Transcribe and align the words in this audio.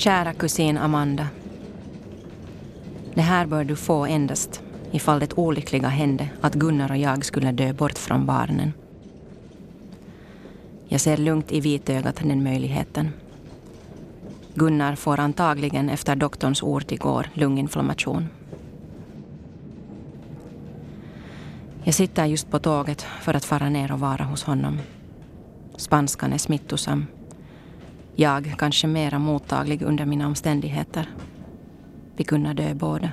Kära 0.00 0.32
kusin 0.32 0.78
Amanda. 0.78 1.28
Det 3.14 3.20
här 3.20 3.46
bör 3.46 3.64
du 3.64 3.76
få 3.76 4.06
endast 4.06 4.62
ifall 4.90 5.20
det 5.20 5.32
olyckliga 5.32 5.88
hände 5.88 6.28
att 6.40 6.54
Gunnar 6.54 6.90
och 6.90 6.96
jag 6.96 7.24
skulle 7.24 7.52
dö 7.52 7.72
bort 7.72 7.98
från 7.98 8.26
barnen. 8.26 8.72
Jag 10.88 11.00
ser 11.00 11.16
lugnt 11.16 11.52
i 11.52 11.60
vitögat 11.60 12.16
den 12.16 12.44
möjligheten. 12.44 13.12
Gunnar 14.54 14.94
får 14.94 15.20
antagligen 15.20 15.90
efter 15.90 16.16
doktorns 16.16 16.62
ord 16.62 16.92
igår 16.92 17.28
lunginflammation. 17.34 18.28
Jag 21.84 21.94
sitter 21.94 22.26
just 22.26 22.50
på 22.50 22.58
tåget 22.58 23.02
för 23.02 23.34
att 23.34 23.44
fara 23.44 23.68
ner 23.68 23.92
och 23.92 24.00
vara 24.00 24.24
hos 24.24 24.42
honom. 24.42 24.78
Spanskan 25.76 26.32
är 26.32 26.38
smittosam. 26.38 27.06
Jag 28.20 28.54
kanske 28.58 28.86
mera 28.86 29.18
mottaglig 29.18 29.82
under 29.82 30.06
mina 30.06 30.26
omständigheter. 30.26 31.08
Vi 32.16 32.24
kunde 32.24 32.52
dö 32.52 32.74
båda. 32.74 33.12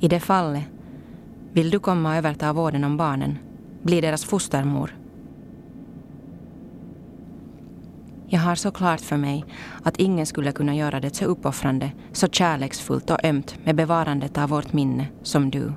I 0.00 0.08
det 0.08 0.20
fallet 0.20 0.64
vill 1.52 1.70
du 1.70 1.78
komma 1.78 2.08
och 2.08 2.16
överta 2.16 2.52
vården 2.52 2.84
om 2.84 2.96
barnen, 2.96 3.38
bli 3.82 4.00
deras 4.00 4.24
fostermor. 4.24 4.96
Jag 8.26 8.40
har 8.40 8.54
så 8.54 8.70
klart 8.70 9.00
för 9.00 9.16
mig 9.16 9.44
att 9.82 9.96
ingen 9.96 10.26
skulle 10.26 10.52
kunna 10.52 10.74
göra 10.74 11.00
det 11.00 11.14
så 11.14 11.24
uppoffrande, 11.24 11.92
så 12.12 12.28
kärleksfullt 12.28 13.10
och 13.10 13.24
ömt 13.24 13.58
med 13.64 13.76
bevarandet 13.76 14.38
av 14.38 14.48
vårt 14.48 14.72
minne 14.72 15.06
som 15.22 15.50
du. 15.50 15.72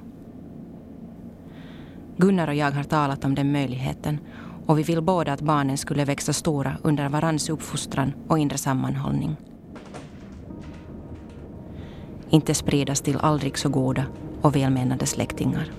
Gunnar 2.17 2.47
och 2.47 2.55
jag 2.55 2.71
har 2.71 2.83
talat 2.83 3.25
om 3.25 3.35
den 3.35 3.51
möjligheten 3.51 4.19
och 4.65 4.79
vi 4.79 4.83
vill 4.83 5.01
båda 5.01 5.33
att 5.33 5.41
barnen 5.41 5.77
skulle 5.77 6.05
växa 6.05 6.33
stora 6.33 6.77
under 6.81 7.09
varandras 7.09 7.49
uppfostran 7.49 8.13
och 8.27 8.39
inre 8.39 8.57
sammanhållning. 8.57 9.35
Inte 12.29 12.53
spridas 12.53 13.01
till 13.01 13.17
aldrig 13.17 13.57
så 13.57 13.69
goda 13.69 14.05
och 14.41 14.55
välmenande 14.55 15.05
släktingar. 15.05 15.71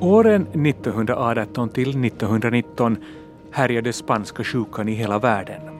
Åren 0.00 0.42
1918 0.42 1.68
till 1.68 2.04
1919 2.04 2.96
härjade 3.50 3.92
spanska 3.92 4.44
sjukan 4.44 4.88
i 4.88 4.92
hela 4.92 5.18
världen. 5.18 5.77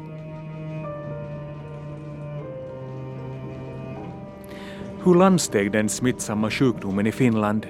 Hur 5.08 5.14
landsteg 5.14 5.72
den 5.72 5.88
smittsamma 5.88 6.50
sjukdomen 6.50 7.06
i 7.06 7.12
Finland? 7.12 7.66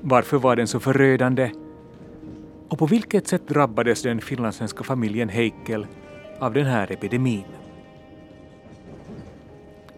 Varför 0.00 0.38
var 0.38 0.56
den 0.56 0.66
så 0.66 0.80
förödande? 0.80 1.50
Och 2.68 2.78
på 2.78 2.86
vilket 2.86 3.28
sätt 3.28 3.48
drabbades 3.48 4.02
den 4.02 4.20
finlandssvenska 4.20 4.84
familjen 4.84 5.28
Heikel 5.28 5.86
av 6.38 6.52
den 6.54 6.66
här 6.66 6.92
epidemin? 6.92 7.44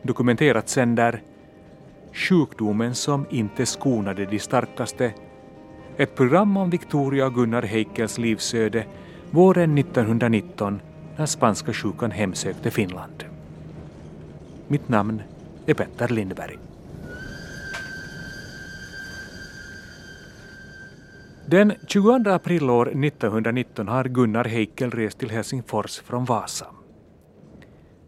Dokumenterat 0.03 0.69
sänder 0.69 1.23
Sjukdomen 2.13 2.95
som 2.95 3.27
inte 3.31 3.67
skonade 3.67 4.25
de 4.25 4.39
starkaste 4.39 5.13
ett 5.97 6.15
program 6.15 6.57
om 6.57 6.71
Victoria 6.71 7.27
och 7.27 7.35
Gunnar 7.35 7.63
Heikels 7.63 8.19
livsöde 8.19 8.85
våren 9.31 9.79
1919 9.79 10.81
när 11.17 11.27
spanska 11.27 11.73
sjukan 11.73 12.11
hemsökte 12.11 12.71
Finland. 12.71 13.25
Mitt 14.69 14.89
namn 14.89 15.23
är 15.67 15.75
Petter 15.75 16.09
Lindberg. 16.09 16.59
Den 21.47 21.73
22 21.87 22.31
april 22.31 22.71
år 22.71 22.87
1919 22.89 23.89
har 23.89 24.05
Gunnar 24.05 24.45
Heikel 24.45 24.91
rest 24.91 25.19
till 25.19 25.31
Helsingfors 25.31 26.01
från 26.01 26.25
Vasa. 26.25 26.67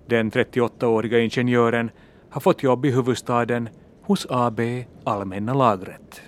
Den 0.07 0.31
38-åriga 0.31 1.19
ingenjören 1.19 1.91
har 2.31 2.41
fått 2.41 2.63
jobb 2.63 2.85
i 2.85 2.91
huvudstaden 2.91 3.69
hos 4.03 4.27
AB 4.31 4.61
Allmänna 5.05 5.55
lagret. 5.55 6.23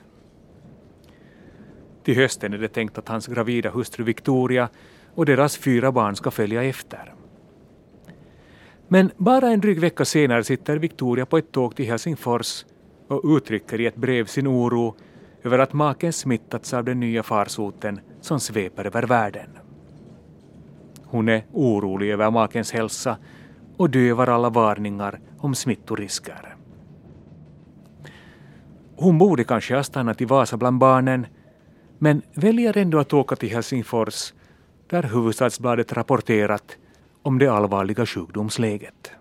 Till 2.02 2.16
hösten 2.16 2.52
är 2.52 2.58
det 2.58 2.68
tänkt 2.68 2.98
att 2.98 3.08
hans 3.08 3.26
gravida 3.26 3.70
hustru 3.70 4.04
Victoria 4.04 4.68
och 5.14 5.26
deras 5.26 5.56
fyra 5.56 5.92
barn 5.92 6.16
ska 6.16 6.30
följa 6.30 6.62
efter. 6.62 7.15
Men 8.88 9.10
bara 9.16 9.48
en 9.50 9.60
dryg 9.60 9.80
vecka 9.80 10.04
senare 10.04 10.44
sitter 10.44 10.76
Victoria 10.76 11.26
på 11.26 11.38
ett 11.38 11.52
tåg 11.52 11.76
till 11.76 11.86
Helsingfors 11.86 12.64
och 13.08 13.36
uttrycker 13.36 13.80
i 13.80 13.86
ett 13.86 13.96
brev 13.96 14.26
sin 14.26 14.46
oro 14.46 14.94
över 15.42 15.58
att 15.58 15.72
maken 15.72 16.12
smittats 16.12 16.74
av 16.74 16.84
den 16.84 17.00
nya 17.00 17.22
farsoten 17.22 18.00
som 18.20 18.40
sveper 18.40 18.84
över 18.84 19.02
världen. 19.02 19.48
Hon 21.04 21.28
är 21.28 21.44
orolig 21.52 22.10
över 22.10 22.30
makens 22.30 22.72
hälsa 22.72 23.16
och 23.76 23.90
dövar 23.90 24.26
alla 24.26 24.50
varningar 24.50 25.20
om 25.38 25.54
smittorisker. 25.54 26.56
Hon 28.96 29.18
borde 29.18 29.44
kanske 29.44 29.76
ha 29.76 29.82
stannat 29.82 30.20
i 30.20 30.24
Vasa 30.24 30.56
bland 30.56 30.78
barnen 30.78 31.26
men 31.98 32.22
väljer 32.34 32.76
ändå 32.78 32.98
att 32.98 33.12
åka 33.12 33.36
till 33.36 33.50
Helsingfors 33.50 34.32
där 34.86 35.02
Hufvudstadsbladet 35.02 35.92
rapporterat 35.92 36.76
om 37.26 37.38
det 37.38 37.48
allvarliga 37.48 38.06
sjukdomsläget. 38.06 39.12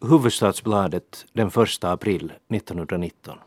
Huvudstadsbladet 0.00 1.26
den 1.32 1.48
1 1.48 1.84
april 1.84 2.32
1919. 2.48 3.38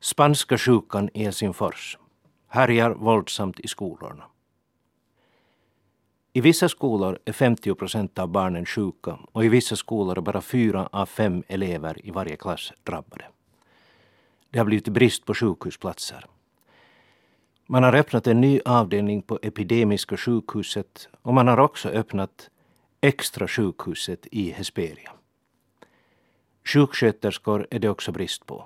Spanska 0.00 0.58
sjukan 0.58 1.10
i 1.14 1.24
Helsingfors 1.24 1.98
härjar 2.48 2.90
våldsamt 2.90 3.60
i 3.60 3.68
skolorna. 3.68 4.24
I 6.32 6.40
vissa 6.40 6.68
skolor 6.68 7.18
är 7.24 7.32
50 7.32 7.74
procent 7.74 8.18
av 8.18 8.28
barnen 8.28 8.66
sjuka 8.66 9.18
och 9.32 9.44
i 9.44 9.48
vissa 9.48 9.76
skolor 9.76 10.18
är 10.18 10.22
bara 10.22 10.40
fyra 10.40 10.88
av 10.92 11.06
fem 11.06 11.42
elever 11.48 12.06
i 12.06 12.10
varje 12.10 12.36
klass 12.36 12.72
drabbade. 12.82 13.24
Det 14.50 14.58
har 14.58 14.66
blivit 14.66 14.88
brist 14.88 15.24
på 15.24 15.34
sjukhusplatser. 15.34 16.26
Man 17.70 17.82
har 17.82 17.94
öppnat 17.94 18.26
en 18.26 18.40
ny 18.40 18.60
avdelning 18.64 19.22
på 19.22 19.38
Epidemiska 19.42 20.16
sjukhuset 20.16 21.08
och 21.22 21.34
man 21.34 21.48
har 21.48 21.60
också 21.60 21.88
öppnat 21.88 22.50
extra 23.00 23.48
sjukhuset 23.48 24.26
i 24.30 24.50
Hesperia. 24.50 25.12
Sjuksköterskor 26.64 27.66
är 27.70 27.78
det 27.78 27.88
också 27.88 28.12
brist 28.12 28.46
på. 28.46 28.64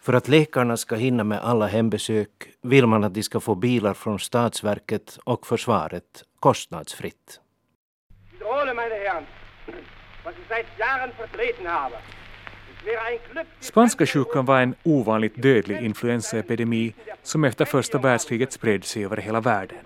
För 0.00 0.12
att 0.12 0.28
läkarna 0.28 0.76
ska 0.76 0.96
hinna 0.96 1.24
med 1.24 1.38
alla 1.38 1.66
hembesök 1.66 2.30
vill 2.62 2.86
man 2.86 3.04
att 3.04 3.14
de 3.14 3.22
ska 3.22 3.40
få 3.40 3.54
bilar 3.54 3.94
från 3.94 4.18
Statsverket 4.18 5.18
och 5.24 5.46
försvaret 5.46 6.24
kostnadsfritt. 6.40 7.40
Wiederhole, 8.32 8.74
meine 8.74 8.94
Herren, 8.94 9.24
was 10.24 10.34
ich 10.40 10.48
seit 10.48 10.66
Jahren 10.78 11.10
vertreten 11.18 11.66
habe. 11.66 11.96
Spanska 13.60 14.06
sjukan 14.06 14.44
var 14.44 14.60
en 14.60 14.74
ovanligt 14.82 15.42
dödlig 15.42 15.82
influensaepidemi 15.82 16.94
som 17.22 17.44
efter 17.44 17.64
första 17.64 17.98
världskriget 17.98 18.52
spred 18.52 18.84
sig 18.84 19.04
över 19.04 19.16
hela 19.16 19.40
världen. 19.40 19.78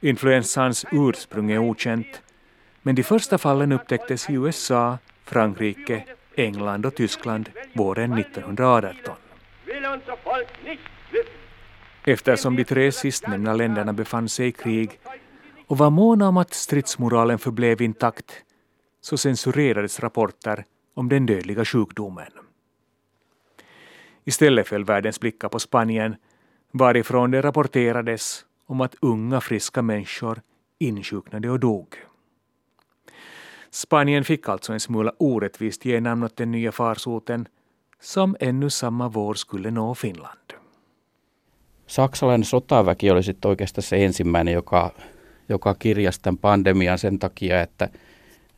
Influensans 0.00 0.84
ursprung 0.92 1.50
är 1.50 1.58
okänt, 1.58 2.22
men 2.82 2.94
de 2.94 3.02
första 3.02 3.38
fallen 3.38 3.72
upptäcktes 3.72 4.30
i 4.30 4.32
USA, 4.32 4.98
Frankrike, 5.24 6.04
England 6.34 6.86
och 6.86 6.94
Tyskland 6.94 7.50
våren 7.72 8.18
1918. 8.18 9.14
Eftersom 12.04 12.56
de 12.56 12.64
tre 12.64 12.92
sistnämnda 12.92 13.54
länderna 13.54 13.92
befann 13.92 14.28
sig 14.28 14.46
i 14.46 14.52
krig 14.52 15.00
och 15.66 15.78
var 15.78 15.90
måna 15.90 16.28
om 16.28 16.36
att 16.36 16.54
stridsmoralen 16.54 17.38
förblev 17.38 17.82
intakt 17.82 18.32
så 19.00 19.16
censurerades 19.16 20.00
rapporter 20.00 20.64
om 20.94 21.08
den 21.08 21.26
dödliga 21.26 21.64
sjukdomen. 21.64 22.32
Istället 24.24 24.68
föll 24.68 24.84
världens 24.84 25.20
blickar 25.20 25.48
på 25.48 25.58
Spanien 25.58 26.16
varifrån 26.72 27.30
det 27.30 27.40
rapporterades 27.40 28.44
om 28.66 28.80
att 28.80 28.94
unga 29.00 29.40
friska 29.40 29.82
människor 29.82 30.40
insjuknade 30.78 31.50
och 31.50 31.60
dog. 31.60 31.96
Spanien 33.70 34.24
fick 34.24 34.48
alltså 34.48 34.72
en 34.72 34.80
smula 34.80 35.12
orättvist 35.18 35.84
ge 35.84 36.00
namn 36.00 36.22
åt 36.22 36.36
den 36.36 36.50
nya 36.50 36.72
farsoten 36.72 37.48
som 38.00 38.36
ännu 38.40 38.70
samma 38.70 39.08
vår 39.08 39.34
skulle 39.34 39.70
nå 39.70 39.94
Finland. 39.94 40.52
Saksalainen 41.86 42.44
sotaväki 42.44 43.10
oli 43.10 43.22
sitten 43.22 43.48
oikeastaan 43.48 43.82
se 43.82 44.04
ensimmäinen, 44.04 44.54
joka, 44.54 44.90
joka 45.48 45.74
kirjasi 45.74 46.20
tämän 46.22 46.38
pandemian 46.38 46.98
sen 46.98 47.18
takia, 47.18 47.62
että, 47.62 47.84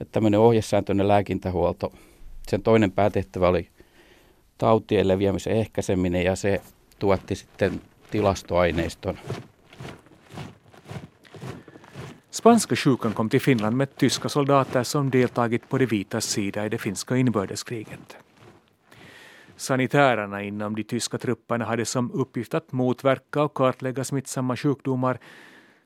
että 0.00 0.12
tämmöinen 0.12 0.41
ohjesääntöinen 0.41 1.09
lääkintähuolto– 1.09 1.93
sen 2.48 2.62
toinen 2.62 2.93
päätehtävä 2.93 3.48
oli 3.48 3.69
tautien 4.58 5.08
leviämisen 5.08 5.52
ehkäiseminen 5.52 6.25
ja 6.25 6.37
se 6.37 6.60
tuotti 6.98 7.34
sitten 7.34 7.81
tilastoaineiston. 8.10 9.19
Spanska 12.31 12.76
sjukan 12.76 13.14
kom 13.14 13.28
till 13.28 13.40
Finland 13.40 13.76
med 13.76 13.88
tyska 13.98 14.28
soldater 14.28 14.84
som 14.84 15.12
deltagit 15.12 15.69
på 15.69 15.78
de 15.78 15.87
vitas 15.87 16.32
sida 16.32 16.64
i 16.64 16.69
det 16.69 16.78
finska 16.78 17.16
inbördeskriget. 17.16 18.16
Sanitärerna 19.56 20.43
inom 20.43 20.76
de 20.76 20.84
tyska 20.84 21.19
trupperna 21.19 21.64
hade 21.64 21.84
som 21.84 22.10
uppgift 22.14 22.54
att 22.54 22.72
motverka 22.72 23.43
och 23.43 23.54
kartlägga 23.54 24.04
smittsamma 24.04 24.56
sjukdomar 24.56 25.19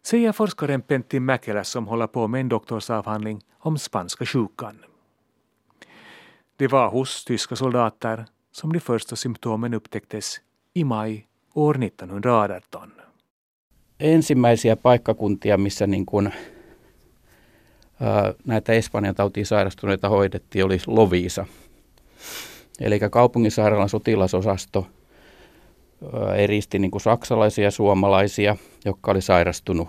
säger 0.02 0.32
forskaren 0.32 0.82
Pentti 0.82 1.20
Mäkelä 1.20 1.64
som 1.64 1.86
håller 1.86 2.06
på 2.06 2.28
med 2.28 2.40
en 2.40 2.48
doktorsavhandling 2.48 3.40
om 3.58 3.78
spanska 3.78 4.26
sjukan. 4.26 4.89
Det 6.60 6.70
var 6.70 6.90
hos 6.90 7.24
tyska 7.24 7.56
soldater 7.56 8.24
som 8.52 8.72
de 8.72 8.80
första 8.80 9.16
symptomen 9.16 9.74
upptäcktes 9.74 10.40
i 10.74 10.84
maj 10.84 11.26
år 11.54 11.74
1918. 11.74 13.02
Ensimmäisiä 14.00 14.76
paikkakuntia, 14.76 15.56
missä 15.56 15.86
niin 15.86 16.06
kuin, 16.06 16.32
ää, 18.00 18.34
näitä 18.46 18.72
Espanjan 18.72 19.14
tautiin 19.14 19.46
sairastuneita 19.46 20.08
hoidettiin, 20.08 20.64
oli 20.64 20.78
Lovisa. 20.86 21.46
Eli 22.80 23.00
kaupunginsairaalan 23.10 23.88
sotilasosasto 23.88 24.86
ää, 26.12 26.34
eristi 26.34 26.78
niin 26.78 26.90
kuin 26.90 27.00
saksalaisia 27.00 27.64
ja 27.64 27.70
suomalaisia, 27.70 28.56
jotka 28.84 29.10
oli 29.10 29.20
sairastunut. 29.20 29.88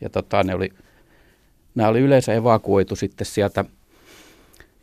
Ja 0.00 0.10
tota, 0.10 0.42
ne 0.42 0.54
oli, 0.54 0.70
nämä 1.74 1.88
oli 1.88 2.00
yleensä 2.00 2.34
evakuoitu 2.34 2.96
sitten 2.96 3.26
sieltä 3.26 3.64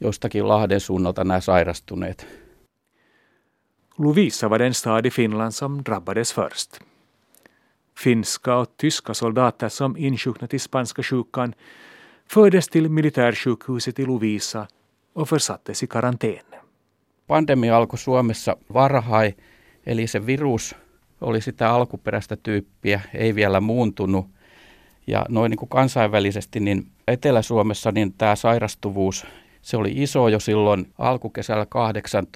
jostakin 0.01 0.47
Lahden 0.47 0.79
suunnalta 0.79 1.23
nämä 1.23 1.41
sairastuneet. 1.41 2.27
Lovisa 3.97 4.49
var 4.49 4.59
den 4.59 4.73
stad 4.73 5.05
i 5.05 5.09
Finland 5.09 5.51
som 5.51 5.81
drabbades 5.85 6.33
först. 6.33 6.79
Finska 8.03 8.55
och 8.55 8.77
tyska 8.77 9.13
soldater 9.13 9.69
som 9.69 9.95
insjuknat 9.97 10.53
i 10.53 10.59
spanska 10.59 11.03
sjukan 11.03 11.53
fördes 12.33 12.67
till 12.67 12.89
militärsjukhuset 12.89 13.99
i 13.99 14.05
Lovisa 14.05 14.67
och 15.13 15.29
försattes 15.29 15.83
i 15.83 15.87
karantän. 15.87 16.61
Pandemia 17.27 17.77
alkoi 17.77 17.99
Suomessa 17.99 18.57
varhain, 18.73 19.37
eli 19.85 20.07
se 20.07 20.25
virus 20.25 20.75
oli 21.21 21.41
sitä 21.41 21.69
alkuperäistä 21.69 22.35
tyyppiä, 22.35 23.01
ei 23.13 23.35
vielä 23.35 23.61
muuntunut. 23.61 24.25
Ja 25.07 25.25
noin 25.29 25.49
niin 25.49 25.57
kuin 25.57 25.69
kansainvälisesti, 25.69 26.59
niin 26.59 26.91
Etelä-Suomessa 27.07 27.91
niin 27.91 28.13
tämä 28.13 28.35
sairastuvuus, 28.35 29.25
se 29.61 29.77
oli 29.77 30.01
iso 30.03 30.27
jo 30.29 30.39
silloin 30.39 30.93
alkukesällä 30.97 31.65
18. 31.71 32.27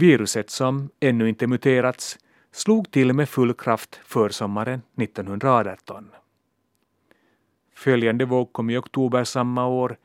Viruset 0.00 0.50
som 0.50 0.90
ännu 1.00 1.28
inte 1.28 1.46
muterats 1.46 2.18
slog 2.52 2.90
till 2.90 3.12
med 3.12 3.28
full 3.28 3.54
kraft 3.54 4.00
försommaren 4.04 4.82
1918. 5.02 6.10
Följande 7.74 8.24
våg 8.24 8.52
kom 8.52 8.70
i 8.70 8.76
oktober 8.76 9.24
samma 9.24 9.66
år 9.66 9.96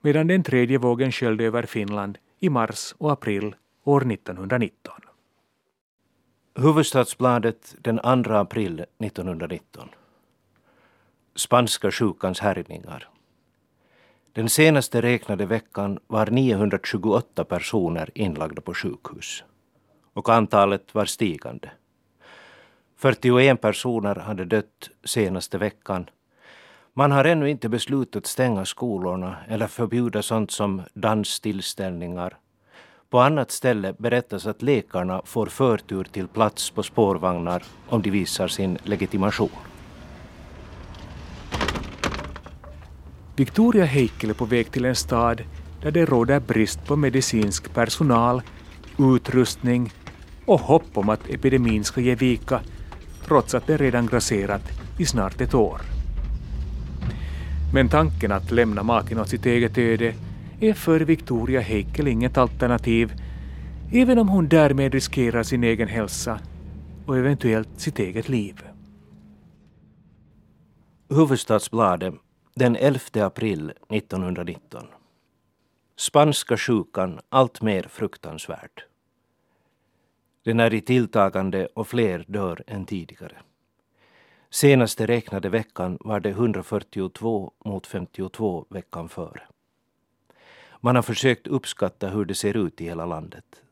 medan 0.00 0.26
den 0.26 0.42
tredje 0.42 0.78
vågen 0.78 1.12
sköljde 1.12 1.44
över 1.44 1.62
Finland 1.62 2.18
i 2.40 2.48
mars 2.48 2.94
och 2.98 3.12
april 3.12 3.54
år 3.84 4.12
1919. 4.12 4.94
Huvudstadsbladet 6.54 7.74
den 7.78 8.24
2 8.24 8.32
april 8.32 8.80
1919. 8.80 9.88
Spanska 11.34 11.90
sjukans 11.90 12.40
härjningar. 12.40 13.08
Den 14.36 14.48
senaste 14.48 15.02
räknade 15.02 15.46
veckan 15.46 15.98
var 16.06 16.26
928 16.26 17.44
personer 17.44 18.10
inlagda 18.14 18.60
på 18.60 18.74
sjukhus. 18.74 19.44
Och 20.12 20.28
antalet 20.28 20.94
var 20.94 21.04
stigande. 21.04 21.70
41 22.96 23.60
personer 23.60 24.14
hade 24.14 24.44
dött 24.44 24.90
senaste 25.04 25.58
veckan. 25.58 26.10
Man 26.94 27.12
har 27.12 27.24
ännu 27.24 27.50
inte 27.50 27.68
beslutat 27.68 28.26
stänga 28.26 28.64
skolorna 28.64 29.36
eller 29.48 29.66
förbjuda 29.66 30.22
sånt 30.22 30.50
som 30.50 30.82
danstillställningar. 30.94 32.36
På 33.10 33.20
annat 33.20 33.50
ställe 33.50 33.94
berättas 33.98 34.46
att 34.46 34.62
läkarna 34.62 35.22
får 35.24 35.46
förtur 35.46 36.04
till 36.04 36.28
plats 36.28 36.70
på 36.70 36.82
spårvagnar 36.82 37.62
om 37.88 38.02
de 38.02 38.10
visar 38.10 38.48
sin 38.48 38.78
legitimation. 38.82 39.75
Victoria 43.36 43.84
är 43.84 44.34
på 44.34 44.44
väg 44.44 44.70
till 44.70 44.84
en 44.84 44.94
stad 44.94 45.42
där 45.82 45.90
det 45.90 46.04
råder 46.04 46.40
brist 46.40 46.86
på 46.86 46.96
medicinsk 46.96 47.74
personal, 47.74 48.42
utrustning 48.98 49.92
och 50.46 50.60
hopp 50.60 50.90
om 50.94 51.08
att 51.08 51.28
epidemin 51.30 51.84
ska 51.84 52.00
ge 52.00 52.14
vika 52.14 52.60
trots 53.24 53.54
att 53.54 53.66
det 53.66 53.76
redan 53.76 54.06
grasserat 54.06 54.62
i 54.98 55.06
snart 55.06 55.40
ett 55.40 55.54
år. 55.54 55.80
Men 57.74 57.88
tanken 57.88 58.32
att 58.32 58.50
lämna 58.50 58.82
maken 58.82 59.20
åt 59.20 59.28
sitt 59.28 59.46
eget 59.46 59.78
öde 59.78 60.14
är 60.60 60.72
för 60.72 61.00
Victoria 61.00 61.60
Heikel 61.60 62.08
inget 62.08 62.38
alternativ, 62.38 63.12
även 63.92 64.18
om 64.18 64.28
hon 64.28 64.48
därmed 64.48 64.94
riskerar 64.94 65.42
sin 65.42 65.64
egen 65.64 65.88
hälsa 65.88 66.38
och 67.06 67.16
eventuellt 67.16 67.80
sitt 67.80 67.98
eget 67.98 68.28
liv. 68.28 68.62
Huvudstadsbladet 71.08 72.14
den 72.58 72.76
11 72.76 73.26
april 73.26 73.72
1919. 73.88 74.86
Spanska 75.96 76.56
sjukan 76.56 77.20
allt 77.28 77.62
mer 77.62 77.82
fruktansvärd. 77.82 78.82
Den 80.44 80.60
är 80.60 80.74
i 80.74 80.80
tilltagande 80.80 81.66
och 81.66 81.88
fler 81.88 82.24
dör 82.28 82.62
än 82.66 82.86
tidigare. 82.86 83.36
Senaste 84.50 85.06
räknade 85.06 85.48
veckan 85.48 85.98
var 86.00 86.20
det 86.20 86.28
142 86.28 87.52
mot 87.64 87.86
52 87.86 88.66
veckan 88.68 89.08
före. 89.08 89.42
Man 90.80 90.96
har 90.96 91.02
försökt 91.02 91.46
uppskatta 91.46 92.08
hur 92.08 92.24
det 92.24 92.34
ser 92.34 92.56
ut 92.56 92.80
i 92.80 92.84
hela 92.84 93.06
landet. 93.06 93.62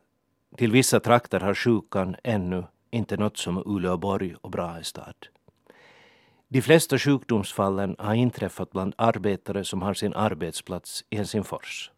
Till 0.56 0.72
vissa 0.72 1.00
trakter 1.00 1.40
har 1.40 1.54
sjukan 1.54 2.16
ännu 2.24 2.64
inte 2.90 3.16
nått 3.16 3.36
som 3.36 3.62
Uleåborg 3.66 4.34
och 4.40 4.50
Brahestad. 4.50 5.33
De 6.54 6.62
flesta 6.62 6.98
sjukdomsfallen 6.98 7.96
har 7.98 8.14
inträffat 8.14 8.70
bland 8.70 8.94
arbetare 8.96 9.64
som 9.64 9.82
har 9.82 9.94
sin 9.94 10.14
arbetsplats 10.14 11.04
i 11.10 11.16
Helsingfors. 11.16 11.90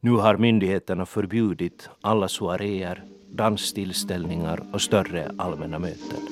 Nu 0.00 0.10
har 0.10 0.36
myndigheterna 0.36 1.06
förbjudit 1.06 1.90
alla 2.00 2.28
soaréer, 2.28 3.04
danstillställningar 3.30 4.62
och 4.72 4.80
större 4.80 5.30
allmänna 5.38 5.78
möten. 5.78 6.28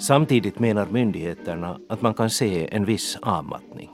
Samtidigt 0.00 0.58
menar 0.58 0.86
myndigheterna 0.86 1.80
att 1.88 2.02
man 2.02 2.14
kan 2.14 2.30
se 2.30 2.74
en 2.74 2.84
viss 2.84 3.16
avmattning. 3.22 3.90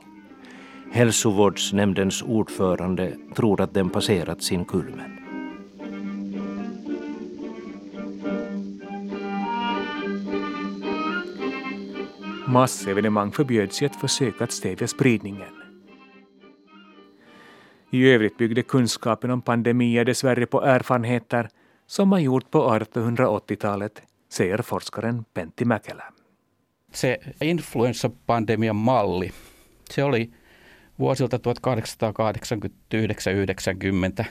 Hälsovårdsnämndens 0.92 2.23
ordförande 2.23 3.16
tror 3.35 3.61
att 3.61 3.75
den 3.75 3.90
passerat 3.90 4.42
sin 4.42 4.64
kulmen. 4.64 5.15
Massevenemang 12.48 13.32
förbjöds 13.32 13.82
i 13.82 13.84
ett 13.84 13.96
försök 13.96 14.40
att 14.40 14.52
stävja 14.52 14.88
spridningen. 14.88 15.54
I 17.90 18.08
övrigt 18.08 18.36
byggde 18.36 18.62
kunskapen 18.62 19.30
om 19.30 19.42
pandemier 19.42 20.04
dessvärre 20.04 20.46
på 20.46 20.62
erfarenheter 20.62 21.48
som 21.86 22.08
man 22.08 22.22
gjort 22.22 22.50
på 22.50 22.70
1880-talet, 22.70 24.02
säger 24.28 24.62
forskaren 24.62 25.24
Pentti 25.34 25.64
Mäkelä. 25.64 26.04
Se 26.92 27.18
influenssapandemian 27.40 28.76
malli, 28.76 29.32
se 29.90 30.04
oli 30.04 30.30
vuosilta 30.98 31.36
1889-90, 31.36 34.24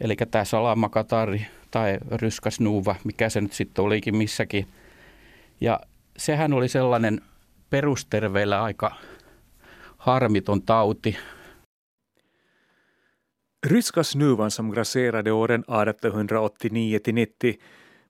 eli 0.00 0.16
tämä 0.16 0.44
salamakatari 0.44 1.46
tai 1.70 1.98
ryskasnuuva, 2.10 2.96
mikä 3.04 3.28
se 3.28 3.40
nyt 3.40 3.52
sitten 3.52 3.84
olikin 3.84 4.16
missäkin. 4.16 4.66
Ja 5.60 5.80
sehän 6.16 6.52
oli 6.52 6.68
sellainen 6.68 7.20
perusterveillä 7.70 8.62
aika 8.62 8.96
harmiton 9.96 10.62
tauti. 10.62 11.18
Ryska 13.66 14.02
snuvan 14.02 14.50
som 14.50 14.70
grasserade 14.70 15.32
åren 15.32 15.64
1889-90 15.64 15.70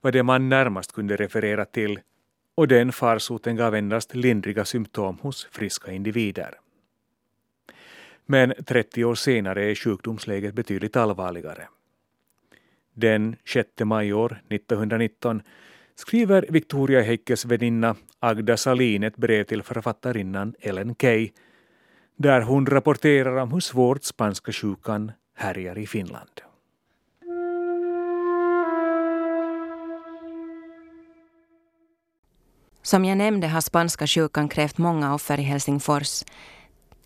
var 0.03 0.13
det 0.13 0.23
man 0.23 0.49
närmast 0.49 0.93
kunde 0.93 1.17
referera 1.17 1.65
till 1.65 2.01
och 2.57 2.69
den 2.69 2.93
farsoten 2.93 3.57
gav 3.57 3.75
endast 3.75 4.15
lindriga 4.15 4.65
symptom 4.65 5.19
hos 5.23 5.49
friska 5.51 5.93
individer. 5.93 6.55
Men 8.27 8.55
30 8.67 9.05
år 9.05 9.15
senare 9.15 9.71
är 9.71 9.75
sjukdomsläget 9.75 10.55
betydligt 10.55 10.97
allvarligare. 10.97 11.69
Den 12.95 13.37
6 13.45 13.69
maj 13.85 14.13
år 14.13 14.43
1919 14.49 15.43
skriver 15.99 16.47
Victoria 16.49 17.03
Heikkes 17.03 17.45
väninna 17.45 17.97
Agda 18.21 18.57
Salin 18.57 19.03
ett 19.03 19.17
brev 19.17 19.45
till 19.45 19.63
författarinnan 19.63 20.55
Ellen 20.61 20.95
Key 20.95 21.31
där 22.17 22.41
hon 22.41 22.67
rapporterar 22.67 23.37
om 23.37 23.53
hur 23.53 23.61
svårt 23.61 24.05
spanska 24.05 24.53
sjukan 24.53 25.13
härjar 25.37 25.79
i 25.79 25.87
Finland. 25.87 26.31
Som 32.83 33.05
jag 33.05 33.19
nämnde 33.19 33.47
har 33.47 33.61
spanska 33.61 34.07
sjukan 34.07 34.49
krävt 34.49 34.79
många 34.79 35.15
offer 35.15 35.41
i 35.41 35.43
Helsingfors, 35.43 36.25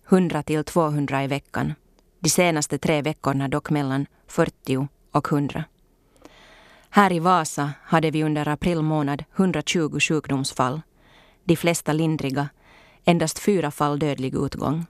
100 0.09 0.43
till 0.43 0.63
200 0.63 1.23
i 1.23 1.27
veckan, 1.27 1.73
De 2.19 2.29
senaste 2.29 2.77
tre 2.77 3.01
veckorna 3.01 3.47
dock 3.47 3.69
mellan 3.69 4.05
40 4.27 4.87
och 5.11 5.31
100. 5.33 5.63
Här 6.95 7.11
i 7.11 7.19
Vasa 7.19 7.71
hade 7.83 8.11
vi 8.11 8.23
under 8.23 8.47
april 8.47 8.81
månad 8.81 9.23
120 9.35 9.99
sjukdomsfall. 9.99 10.81
De 11.43 11.55
flesta 11.55 11.93
lindriga, 11.93 12.49
endast 13.05 13.39
fyra 13.39 13.71
fall 13.71 13.99
dödlig 13.99 14.35
utgång. 14.35 14.85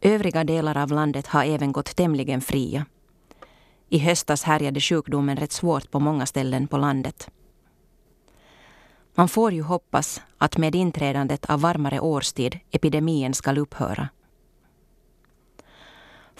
Övriga 0.00 0.44
delar 0.44 0.76
av 0.76 0.90
landet 0.90 1.26
har 1.26 1.44
även 1.44 1.72
gått 1.72 1.96
tämligen 1.96 2.40
fria. 2.40 2.86
I 3.88 3.98
höstas 3.98 4.42
härjade 4.42 4.80
sjukdomen 4.80 5.36
rätt 5.36 5.52
svårt 5.52 5.90
på 5.90 6.00
många 6.00 6.26
ställen 6.26 6.66
på 6.66 6.76
landet. 6.76 7.30
Man 9.14 9.28
får 9.28 9.52
ju 9.52 9.62
hoppas 9.62 10.22
att 10.38 10.56
med 10.58 10.74
inträdandet 10.74 11.44
av 11.44 11.60
varmare 11.60 12.00
årstid 12.00 12.58
epidemien 12.70 13.34
ska 13.34 13.60
upphöra. 13.60 14.08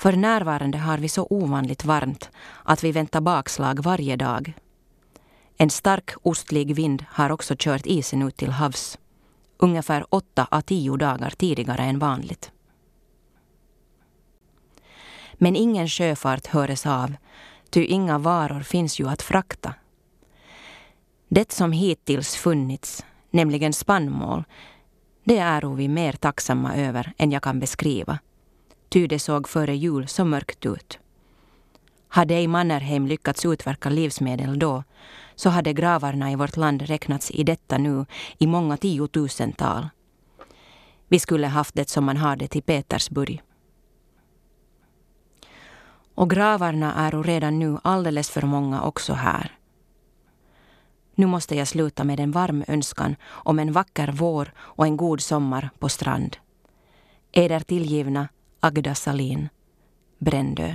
För 0.06 0.16
närvarande 0.16 0.78
har 0.78 0.98
vi 0.98 1.08
så 1.08 1.26
ovanligt 1.30 1.84
varmt 1.84 2.30
att 2.62 2.84
vi 2.84 2.92
väntar 2.92 3.20
bakslag 3.20 3.82
varje 3.82 4.16
dag. 4.16 4.52
En 5.56 5.70
stark 5.70 6.10
ostlig 6.22 6.74
vind 6.74 7.04
har 7.08 7.30
också 7.30 7.54
kört 7.58 7.86
isen 7.86 8.22
ut 8.22 8.36
till 8.36 8.50
havs. 8.50 8.98
Ungefär 9.56 10.14
åtta 10.14 10.46
av 10.50 10.60
tio 10.60 10.96
dagar 10.96 11.30
tidigare 11.30 11.82
än 11.82 11.98
vanligt. 11.98 12.52
Men 15.34 15.56
ingen 15.56 15.88
sjöfart 15.88 16.46
höres 16.46 16.86
av, 16.86 17.14
ty 17.70 17.84
inga 17.84 18.18
varor 18.18 18.60
finns 18.60 19.00
ju 19.00 19.08
att 19.08 19.22
frakta. 19.22 19.74
Det 21.28 21.52
som 21.52 21.72
hittills 21.72 22.36
funnits, 22.36 23.04
nämligen 23.30 23.72
spannmål, 23.72 24.44
det 25.24 25.38
är 25.38 25.74
vi 25.74 25.88
mer 25.88 26.12
tacksamma 26.12 26.76
över 26.76 27.12
än 27.18 27.30
jag 27.30 27.42
kan 27.42 27.60
beskriva 27.60 28.18
ty 28.88 29.06
det 29.06 29.18
såg 29.18 29.48
före 29.48 29.76
jul 29.76 30.08
så 30.08 30.24
mörkt 30.24 30.66
ut. 30.66 30.98
Hade 32.08 32.34
ej 32.34 32.46
Mannerheim 32.46 33.06
lyckats 33.06 33.44
utverka 33.44 33.88
livsmedel 33.88 34.58
då, 34.58 34.84
så 35.34 35.50
hade 35.50 35.72
gravarna 35.72 36.32
i 36.32 36.36
vårt 36.36 36.56
land 36.56 36.82
räknats 36.82 37.30
i 37.30 37.42
detta 37.42 37.78
nu 37.78 38.06
i 38.38 38.46
många 38.46 38.76
tiotusental. 38.76 39.88
Vi 41.08 41.18
skulle 41.18 41.46
haft 41.46 41.74
det 41.74 41.88
som 41.88 42.04
man 42.04 42.16
har 42.16 42.36
det 42.36 42.56
i 42.56 42.60
Petersburg. 42.60 43.42
Och 46.14 46.30
gravarna 46.30 46.94
är 46.94 47.22
redan 47.22 47.58
nu 47.58 47.78
alldeles 47.82 48.30
för 48.30 48.42
många 48.42 48.82
också 48.82 49.12
här. 49.12 49.52
Nu 51.14 51.26
måste 51.26 51.56
jag 51.56 51.68
sluta 51.68 52.04
med 52.04 52.20
en 52.20 52.32
varm 52.32 52.64
önskan 52.68 53.16
om 53.26 53.58
en 53.58 53.72
vacker 53.72 54.12
vår 54.12 54.52
och 54.58 54.86
en 54.86 54.96
god 54.96 55.20
sommar 55.20 55.70
på 55.78 55.88
strand. 55.88 56.36
Eder 57.32 57.60
tillgivna 57.60 58.28
Agda 58.66 58.94
Salin, 58.94 59.48
Brändö. 60.18 60.74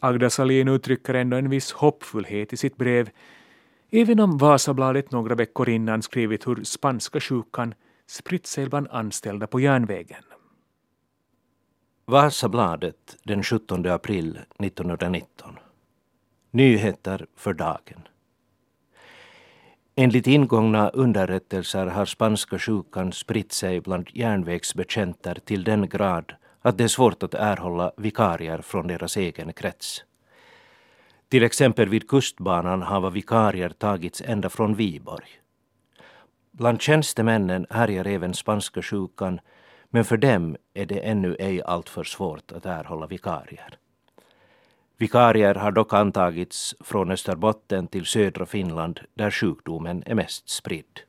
Agda 0.00 0.30
Salin 0.30 0.68
uttrycker 0.68 1.14
ändå 1.14 1.36
en 1.36 1.50
viss 1.50 1.72
hoppfullhet 1.72 2.52
i 2.52 2.56
sitt 2.56 2.76
brev, 2.76 3.10
även 3.90 4.20
om 4.20 4.38
Vasabladet 4.38 5.10
några 5.12 5.34
veckor 5.34 5.68
innan 5.68 6.02
skrivit 6.02 6.46
hur 6.46 6.64
spanska 6.64 7.20
sjukan 7.20 7.74
spritt 8.06 8.46
sig 8.46 8.68
bland 8.68 8.88
anställda 8.90 9.46
på 9.46 9.60
järnvägen. 9.60 10.24
Vasabladet 12.04 13.16
den 13.22 13.42
17 13.42 13.86
april 13.86 14.38
1919. 14.58 15.58
Nyheter 16.50 17.26
för 17.36 17.54
dagen. 17.54 18.08
Enligt 19.94 20.26
ingångna 20.26 20.88
underrättelser 20.88 21.86
har 21.86 22.04
spanska 22.04 22.58
sjukan 22.58 23.12
spritt 23.12 23.52
sig 23.52 23.80
bland 23.80 24.08
järnvägsbetjänter 24.12 25.34
till 25.44 25.64
den 25.64 25.88
grad 25.88 26.34
att 26.62 26.78
det 26.78 26.84
är 26.84 26.88
svårt 26.88 27.22
att 27.22 27.34
erhålla 27.34 27.92
vikarier 27.96 28.62
från 28.62 28.86
deras 28.86 29.16
egen 29.16 29.52
krets. 29.52 30.04
Till 31.28 31.42
exempel 31.42 31.88
vid 31.88 32.08
kustbanan 32.08 32.82
har 32.82 33.10
vikarier 33.10 33.68
tagits 33.68 34.22
ända 34.26 34.48
från 34.48 34.74
Viborg. 34.74 35.28
Bland 36.50 36.82
tjänstemännen 36.82 37.66
härjar 37.70 38.06
även 38.06 38.34
spanska 38.34 38.82
sjukan 38.82 39.40
men 39.90 40.04
för 40.04 40.16
dem 40.16 40.56
är 40.74 40.86
det 40.86 40.98
ännu 40.98 41.36
ej 41.38 41.62
alltför 41.62 42.04
svårt 42.04 42.52
att 42.52 42.66
erhålla 42.66 43.06
vikarier. 43.06 43.78
Vikarier 45.02 45.54
har 45.54 45.72
dock 45.72 45.92
antagits 45.92 46.74
från 46.80 47.10
Österbotten 47.10 47.86
till 47.86 48.06
södra 48.06 48.46
Finland 48.46 49.00
där 49.14 49.30
sjukdomen 49.30 50.02
är 50.06 50.14
mest 50.14 50.48
spridd. 50.48 51.00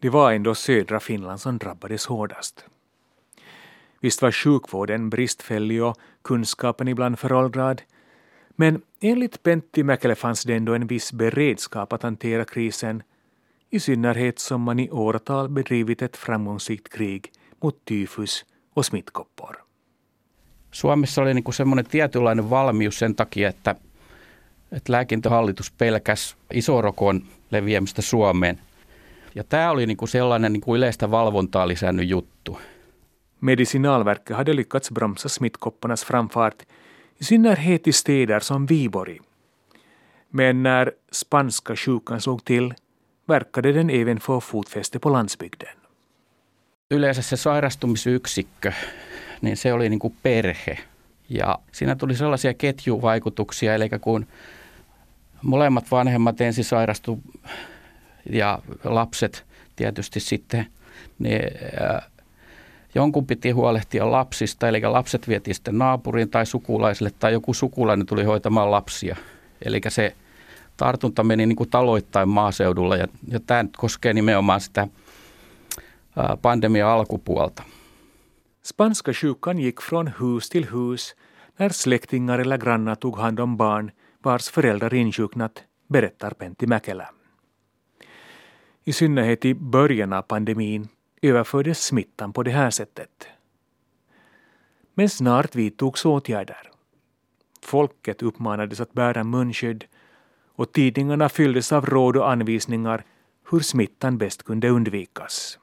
Det 0.00 0.10
var 0.10 0.32
ändå 0.32 0.54
södra 0.54 1.00
Finland 1.00 1.40
som 1.40 1.58
drabbades 1.58 2.06
hårdast. 2.06 2.64
Visst 4.00 4.22
var 4.22 4.32
sjukvården 4.32 5.10
bristfällig 5.10 5.82
och 5.84 5.98
kunskapen 6.22 6.88
ibland 6.88 7.18
föråldrad, 7.18 7.82
men 8.48 8.82
enligt 9.00 9.42
Pentti 9.42 9.82
Mäkelä 9.82 10.14
fanns 10.14 10.44
det 10.44 10.54
ändå 10.54 10.74
en 10.74 10.86
viss 10.86 11.12
beredskap 11.12 11.92
att 11.92 12.02
hantera 12.02 12.44
krisen, 12.44 13.02
i 13.70 13.80
synnerhet 13.80 14.38
som 14.38 14.62
man 14.62 14.78
i 14.78 14.90
åratal 14.90 15.48
bedrivit 15.48 16.02
ett 16.02 16.16
framgångsrikt 16.16 16.88
krig 16.88 17.32
mot 17.60 17.84
tyfus 17.84 18.44
och 18.74 18.86
smittkoppor. 18.86 19.71
Suomessa 20.72 21.22
oli 21.22 21.34
niin 21.34 21.44
kuin 21.44 21.54
semmoinen 21.54 21.86
tietynlainen 21.86 22.50
valmius 22.50 22.98
sen 22.98 23.14
takia, 23.14 23.48
että, 23.48 23.74
että 24.72 24.92
lääkintöhallitus 24.92 25.70
pelkäs 25.70 26.36
isorokon 26.52 27.22
leviämistä 27.50 28.02
Suomeen. 28.02 28.58
Ja 29.34 29.44
tämä 29.44 29.70
oli 29.70 29.86
niin 29.86 29.96
kuin 29.96 30.08
sellainen 30.08 30.52
niin 30.52 30.60
kuin 30.60 30.78
yleistä 30.78 31.10
valvontaa 31.10 31.68
lisännyt 31.68 32.08
juttu. 32.08 32.58
Medicinalverket 33.40 34.36
hade 34.36 34.56
lyckats 34.56 34.90
bromsa 34.94 35.28
smittkoppornas 35.28 36.06
framfart, 36.06 36.62
i 37.20 37.24
synnerhet 37.24 37.86
i 37.86 37.92
städer 37.92 38.40
som 38.40 38.66
Viborg. 38.68 39.22
Men 40.32 40.62
när 40.62 40.92
spanska 41.12 41.74
sjukan 41.76 42.20
slog 42.20 42.40
till 42.44 42.74
verkade 43.28 43.72
den 43.72 43.90
även 43.90 44.18
få 44.18 44.40
fotfäste 44.40 44.98
på 44.98 45.12
landsbygden. 45.12 45.76
Yleensä 46.90 47.22
se 47.22 47.36
sairastumisyksikkö 47.36 48.72
niin 49.42 49.56
se 49.56 49.72
oli 49.72 49.88
niin 49.88 49.98
kuin 49.98 50.16
perhe. 50.22 50.78
Ja 51.28 51.58
siinä 51.72 51.96
tuli 51.96 52.16
sellaisia 52.16 52.54
ketjuvaikutuksia, 52.54 53.74
eli 53.74 53.88
kun 54.00 54.26
molemmat 55.42 55.90
vanhemmat 55.90 56.40
ensin 56.40 56.64
sairastu 56.64 57.20
ja 58.30 58.58
lapset 58.84 59.44
tietysti 59.76 60.20
sitten, 60.20 60.66
niin 61.18 61.42
jonkun 62.94 63.26
piti 63.26 63.50
huolehtia 63.50 64.10
lapsista, 64.10 64.68
eli 64.68 64.80
lapset 64.80 65.28
vietiin 65.28 65.54
sitten 65.54 65.78
naapuriin 65.78 66.28
tai 66.28 66.46
sukulaisille, 66.46 67.10
tai 67.18 67.32
joku 67.32 67.54
sukulainen 67.54 68.06
tuli 68.06 68.24
hoitamaan 68.24 68.70
lapsia. 68.70 69.16
Eli 69.64 69.80
se 69.88 70.16
tartunta 70.76 71.24
meni 71.24 71.46
niin 71.46 71.56
kuin 71.56 71.70
taloittain 71.70 72.28
maaseudulla, 72.28 72.96
ja, 72.96 73.06
ja 73.28 73.40
tämä 73.40 73.64
koskee 73.76 74.12
nimenomaan 74.12 74.60
sitä 74.60 74.88
pandemian 76.42 76.88
alkupuolta. 76.88 77.62
Spanska 78.62 79.12
sjukan 79.14 79.58
gick 79.58 79.80
från 79.80 80.06
hus 80.06 80.48
till 80.48 80.64
hus 80.64 81.14
när 81.56 81.68
släktingar 81.68 82.38
eller 82.38 82.58
grannar 82.58 82.94
tog 82.94 83.18
hand 83.18 83.40
om 83.40 83.56
barn 83.56 83.90
vars 84.18 84.48
föräldrar 84.48 84.94
insjuknat, 84.94 85.64
berättar 85.88 86.30
Pentti 86.30 86.66
Mäkelä. 86.66 87.08
I 88.84 88.92
synnerhet 88.92 89.44
i 89.44 89.54
början 89.54 90.12
av 90.12 90.22
pandemin 90.22 90.88
överfördes 91.22 91.84
smittan 91.84 92.32
på 92.32 92.42
det 92.42 92.50
här 92.50 92.70
sättet. 92.70 93.28
Men 94.94 95.08
snart 95.08 95.54
vidtogs 95.54 96.04
åtgärder. 96.04 96.70
Folket 97.62 98.22
uppmanades 98.22 98.80
att 98.80 98.92
bära 98.92 99.24
munskydd 99.24 99.84
och 100.54 100.72
tidningarna 100.72 101.28
fylldes 101.28 101.72
av 101.72 101.86
råd 101.86 102.16
och 102.16 102.30
anvisningar 102.30 103.04
hur 103.50 103.60
smittan 103.60 104.18
bäst 104.18 104.42
kunde 104.42 104.68
undvikas. 104.68 105.58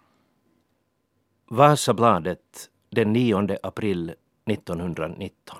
Vasabladet 1.49 2.69
den 2.89 3.13
9 3.13 3.57
april 3.63 4.13
1919. 4.45 5.57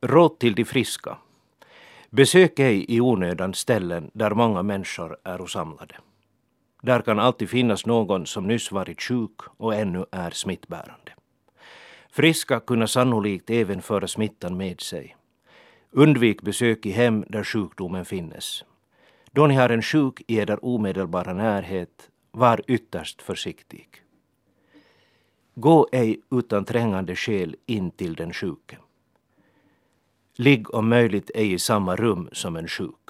Råd 0.00 0.38
till 0.38 0.54
de 0.54 0.64
friska. 0.64 1.18
Besök 2.10 2.58
ej 2.58 2.84
i 2.88 3.00
onödan 3.00 3.54
ställen 3.54 4.10
där 4.14 4.30
många 4.30 4.62
människor 4.62 5.16
är 5.24 5.46
samlade. 5.46 5.94
Där 6.82 7.00
kan 7.02 7.18
alltid 7.18 7.50
finnas 7.50 7.86
någon 7.86 8.26
som 8.26 8.46
nyss 8.46 8.72
varit 8.72 9.02
sjuk 9.02 9.40
och 9.56 9.74
ännu 9.74 10.04
är 10.12 10.30
smittbärande. 10.30 11.12
Friska 12.10 12.60
kunna 12.60 12.86
sannolikt 12.86 13.50
även 13.50 13.82
föra 13.82 14.08
smittan 14.08 14.56
med 14.56 14.80
sig. 14.80 15.16
Undvik 15.90 16.42
besök 16.42 16.86
i 16.86 16.90
hem 16.90 17.24
där 17.28 17.44
sjukdomen 17.44 18.04
finnes. 18.04 18.64
Då 19.32 19.46
ni 19.46 19.54
har 19.54 19.70
en 19.70 19.82
sjuk 19.82 20.22
i 20.26 20.36
er 20.38 20.64
omedelbara 20.64 21.32
närhet, 21.32 22.10
var 22.30 22.62
ytterst 22.66 23.22
försiktig. 23.22 23.88
Gå 25.60 25.88
ej 25.92 26.20
utan 26.30 26.64
trängande 26.64 27.16
skäl 27.16 27.56
in 27.66 27.90
till 27.90 28.14
den 28.14 28.32
sjuke. 28.32 28.78
Ligg 30.36 30.74
om 30.74 30.88
möjligt 30.88 31.30
ej 31.34 31.52
i 31.52 31.58
samma 31.58 31.96
rum 31.96 32.28
som 32.32 32.56
en 32.56 32.68
sjuk. 32.68 33.08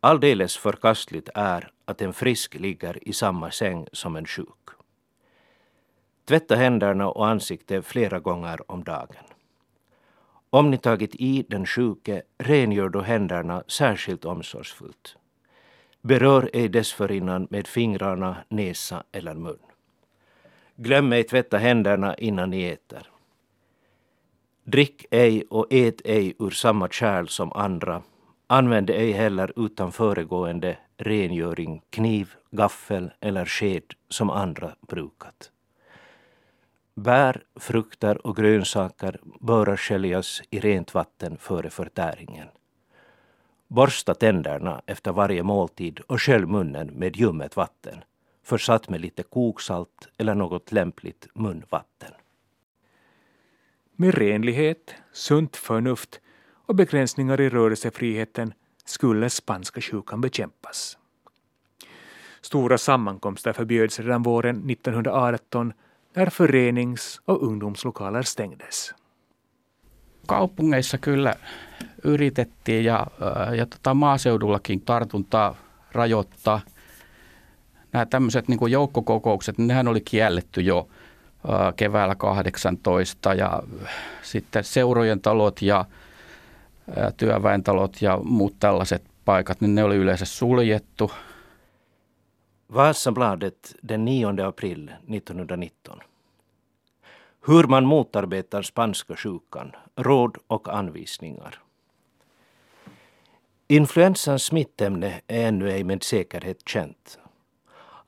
Alldeles 0.00 0.56
förkastligt 0.56 1.28
är 1.34 1.70
att 1.84 2.02
en 2.02 2.12
frisk 2.12 2.54
ligger 2.54 3.08
i 3.08 3.12
samma 3.12 3.50
säng 3.50 3.86
som 3.92 4.16
en 4.16 4.26
sjuk. 4.26 4.68
Tvätta 6.24 6.54
händerna 6.54 7.08
och 7.08 7.28
ansiktet 7.28 7.86
flera 7.86 8.20
gånger 8.20 8.70
om 8.70 8.84
dagen. 8.84 9.24
Om 10.50 10.70
ni 10.70 10.78
tagit 10.78 11.14
i 11.14 11.46
den 11.48 11.66
sjuke, 11.66 12.22
rengör 12.38 12.88
då 12.88 13.00
händerna 13.00 13.64
särskilt 13.68 14.24
omsorgsfullt. 14.24 15.16
Berör 16.02 16.50
ej 16.52 16.68
dessförinnan 16.68 17.46
med 17.50 17.66
fingrarna, 17.66 18.36
näsa 18.48 19.04
eller 19.12 19.34
mun. 19.34 19.71
Glöm 20.82 21.12
ej 21.12 21.24
tvätta 21.24 21.58
händerna 21.58 22.14
innan 22.14 22.50
ni 22.50 22.64
äter. 22.64 23.10
Drick 24.64 25.06
ej 25.10 25.44
och 25.50 25.66
ät 25.70 26.00
ej 26.04 26.34
ur 26.38 26.50
samma 26.50 26.88
kärl 26.88 27.26
som 27.26 27.52
andra. 27.52 28.02
Använd 28.46 28.90
ej 28.90 29.12
heller 29.12 29.52
utan 29.56 29.92
föregående 29.92 30.76
rengöring 30.96 31.82
kniv, 31.90 32.34
gaffel 32.50 33.10
eller 33.20 33.44
sked 33.44 33.82
som 34.08 34.30
andra 34.30 34.74
brukat. 34.80 35.50
Bär, 36.94 37.42
frukter 37.56 38.26
och 38.26 38.36
grönsaker 38.36 39.20
bör 39.40 39.76
sköljas 39.76 40.42
i 40.50 40.60
rent 40.60 40.94
vatten 40.94 41.36
före 41.36 41.70
förtäringen. 41.70 42.48
Borsta 43.68 44.14
tänderna 44.14 44.82
efter 44.86 45.12
varje 45.12 45.42
måltid 45.42 46.00
och 46.00 46.22
skölj 46.22 46.46
munnen 46.46 46.86
med 46.86 47.16
ljummet 47.16 47.56
vatten 47.56 48.04
försatt 48.42 48.88
med 48.88 49.00
lite 49.00 49.22
koksalt 49.22 50.08
eller 50.18 50.34
något 50.34 50.72
lämpligt 50.72 51.28
munvatten. 51.34 52.10
Med 53.96 54.14
renlighet, 54.14 54.94
sunt 55.12 55.56
förnuft 55.56 56.20
och 56.66 56.74
begränsningar 56.74 57.40
i 57.40 57.48
rörelsefriheten 57.48 58.54
skulle 58.84 59.30
spanska 59.30 59.80
sjukan 59.80 60.20
bekämpas. 60.20 60.98
Stora 62.40 62.78
sammankomster 62.78 63.52
förbjöds 63.52 64.00
redan 64.00 64.22
våren 64.22 64.70
1918 64.70 65.72
när 66.14 66.26
förenings 66.26 67.20
och 67.24 67.42
ungdomslokaler 67.42 68.22
stängdes. 68.22 68.94
Kaupungeissa 70.26 70.98
kyllä 70.98 71.34
yritettiin 72.04 72.84
ja, 72.84 73.06
ja 73.56 73.66
tota 73.66 73.94
maaseudullakin 73.94 74.80
tartuntaa 74.80 75.54
rajoittaa. 75.92 76.60
Nämä 77.92 78.06
tämmöiset 78.06 78.48
niin 78.48 78.70
joukkokokoukset, 78.70 79.58
niin 79.58 79.68
nehän 79.68 79.88
oli 79.88 80.00
kielletty 80.00 80.60
jo 80.60 80.88
keväällä 81.76 82.14
18 82.14 83.34
ja 83.34 83.62
sitten 84.22 84.64
seurojen 84.64 85.20
talot 85.20 85.62
ja 85.62 85.84
työväentalot 87.16 88.02
ja 88.02 88.18
muut 88.24 88.54
tällaiset 88.60 89.04
paikat, 89.24 89.60
niin 89.60 89.74
ne 89.74 89.84
oli 89.84 89.96
yleensä 89.96 90.24
suljettu. 90.24 91.12
Vasabladet 92.74 93.76
den 93.88 94.08
9 94.08 94.40
april 94.40 94.86
1919. 94.86 96.12
Hur 97.48 97.66
man 97.66 97.84
motarbetar 97.84 98.62
spanska 98.62 99.14
sjukan, 99.16 99.72
råd 99.96 100.30
och 100.48 100.68
anvisningar. 100.68 101.52
Influensans 103.68 104.46
smittämne 104.46 105.22
är 105.28 105.48
ännu 105.48 105.70
ej 105.70 105.84
med 105.84 106.02
säkerhet 106.02 106.64
känt. 106.70 107.21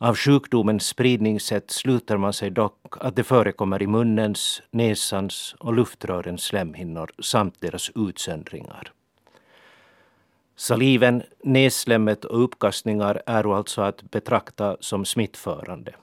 Av 0.05 0.17
sjukdomens 0.17 0.87
spridningssätt 0.87 1.71
sluter 1.71 2.17
man 2.17 2.33
sig 2.33 2.51
dock 2.51 2.97
att 3.01 3.17
det 3.17 3.25
förekommer 3.25 3.83
i 3.83 3.87
munnens, 3.87 4.63
näsans 4.71 5.55
och 5.59 5.75
luftrörens 5.75 6.43
slemhinnor 6.43 7.11
samt 7.19 7.61
deras 7.61 7.91
utsöndringar. 7.95 8.93
Saliven, 10.57 11.23
nässlemmet 11.43 12.25
och 12.25 12.45
uppkastningar 12.45 13.23
är 13.27 13.57
alltså 13.57 13.83
att 13.83 14.03
betrakta 14.03 14.77
som 14.81 15.05
smittförande. 15.05 15.95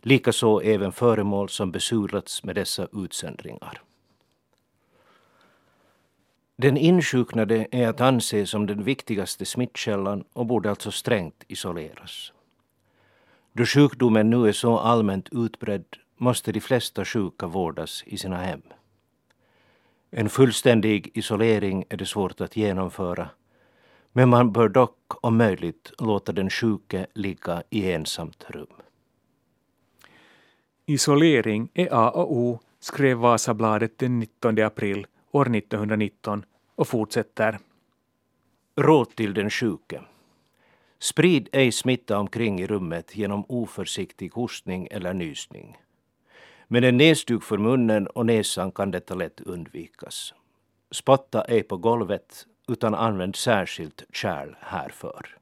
Likaså 0.00 0.60
även 0.60 0.92
föremål 0.92 1.48
som 1.48 1.72
besurats 1.72 2.44
med 2.44 2.54
dessa 2.54 2.88
utsöndringar. 2.92 3.82
Den 6.56 6.76
insjuknade 6.76 7.66
är 7.70 7.88
att 7.88 8.00
anse 8.00 8.46
som 8.46 8.66
den 8.66 8.84
viktigaste 8.84 9.44
smittkällan 9.44 10.24
och 10.32 10.46
borde 10.46 10.70
alltså 10.70 10.90
strängt 10.90 11.44
isoleras. 11.48 12.32
Då 13.56 13.64
sjukdomen 13.64 14.30
nu 14.30 14.48
är 14.48 14.52
så 14.52 14.78
allmänt 14.78 15.28
utbredd 15.32 15.84
måste 16.16 16.52
de 16.52 16.60
flesta 16.60 17.04
sjuka 17.04 17.46
vårdas 17.46 18.02
i 18.06 18.18
sina 18.18 18.36
hem. 18.36 18.62
En 20.10 20.28
fullständig 20.28 21.10
isolering 21.14 21.84
är 21.88 21.96
det 21.96 22.06
svårt 22.06 22.40
att 22.40 22.56
genomföra 22.56 23.28
men 24.12 24.28
man 24.28 24.52
bör 24.52 24.68
dock 24.68 25.24
om 25.24 25.36
möjligt 25.36 25.92
låta 25.98 26.32
den 26.32 26.50
sjuke 26.50 27.06
ligga 27.14 27.62
i 27.70 27.92
ensamt 27.92 28.44
rum. 28.48 28.76
Isolering 30.86 31.68
är 31.74 31.88
A 31.92 32.10
och 32.10 32.36
O, 32.36 32.60
skrev 32.80 33.16
Vasabladet 33.16 33.98
den 33.98 34.18
19 34.18 34.58
april 34.58 35.06
år 35.30 35.56
1919 35.56 36.44
och 36.74 36.88
fortsätter. 36.88 37.58
Råd 38.76 39.16
till 39.16 39.34
den 39.34 39.50
sjuke. 39.50 40.00
Sprid 41.06 41.48
ej 41.52 41.72
smitta 41.72 42.18
omkring 42.18 42.60
i 42.60 42.66
rummet 42.66 43.16
genom 43.16 43.44
oförsiktig 43.48 44.32
hostning 44.32 44.88
eller 44.90 45.14
nysning. 45.14 45.76
Med 46.68 46.84
en 46.84 46.96
näsduk 46.96 47.42
för 47.42 47.58
munnen 47.58 48.06
och 48.06 48.26
näsan 48.26 48.72
kan 48.72 48.90
detta 48.90 49.14
lätt 49.14 49.40
undvikas. 49.40 50.34
Spotta 50.90 51.44
ej 51.44 51.62
på 51.62 51.76
golvet 51.76 52.46
utan 52.68 52.94
använd 52.94 53.36
särskilt 53.36 54.04
kärl 54.12 54.56
härför. 54.60 55.38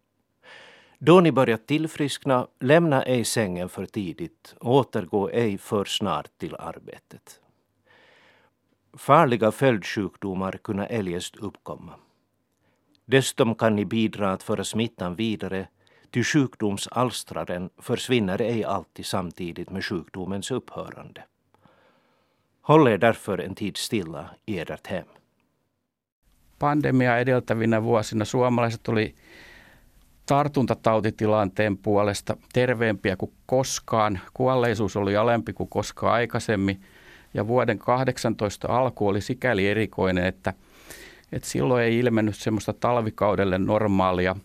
Då 0.99 1.21
ni 1.21 1.33
börjat 1.33 1.67
tillfriskna, 1.67 2.47
lämna 2.61 3.03
ej 3.03 3.25
sängen 3.25 3.69
för 3.69 3.87
tidigt 3.87 4.55
och 4.59 4.75
återgå 4.75 5.31
ej 5.31 5.59
för 5.59 5.85
snart 5.85 6.39
till 6.39 6.57
arbetet. 6.59 7.41
Farliga 8.93 9.53
följdsjukdomar 9.53 10.53
kunna 10.53 10.87
eljest 10.87 11.37
uppkomma. 11.37 11.93
Dessutom 13.07 13.55
kan 13.55 13.77
ni 13.77 13.85
bidra 13.85 14.33
att 14.33 14.43
föra 14.43 14.65
smittan 14.65 15.17
vidare, 15.17 15.69
ty 16.11 16.25
sjukdomsalstraren 16.25 17.71
försvinner 17.79 18.41
ej 18.41 18.65
alltid 18.65 19.07
samtidigt 19.07 19.71
med 19.71 19.85
sjukdomens 19.85 20.51
upphörande. 20.51 21.25
Håll 22.61 22.89
er 22.89 22.99
därför 22.99 23.39
en 23.39 23.55
tid 23.55 23.77
stilla 23.77 24.31
i 24.47 24.59
ert 24.59 24.87
hem. 24.87 25.07
Pandemia 26.59 27.19
edeltävinä 27.19 27.83
vuosina 27.83 28.25
suomalaiset 28.25 28.89
oli 28.89 29.15
tartuntatautitilanteen 30.27 31.79
puolesta 31.79 32.37
terveempiä 32.53 33.17
kuin 33.17 33.33
koskaan. 33.47 34.21
Kuolleisuus 34.35 34.97
oli 34.97 35.17
alempi 35.17 35.53
kuin 35.53 35.69
koskaan 35.69 36.13
aikaisemmin 36.13 36.81
ja 37.35 37.47
vuoden 37.47 37.79
18 37.79 38.69
alku 38.69 39.09
oli 39.09 39.21
sikäli 39.21 39.69
erikoinen, 39.69 40.27
että, 40.27 40.53
että 41.35 41.49
silloin 41.49 41.85
ei 41.85 41.99
ilmennyt 41.99 42.37
semmoista 42.37 42.73
talvikaudelle 42.73 43.59
normaalia 43.59 44.37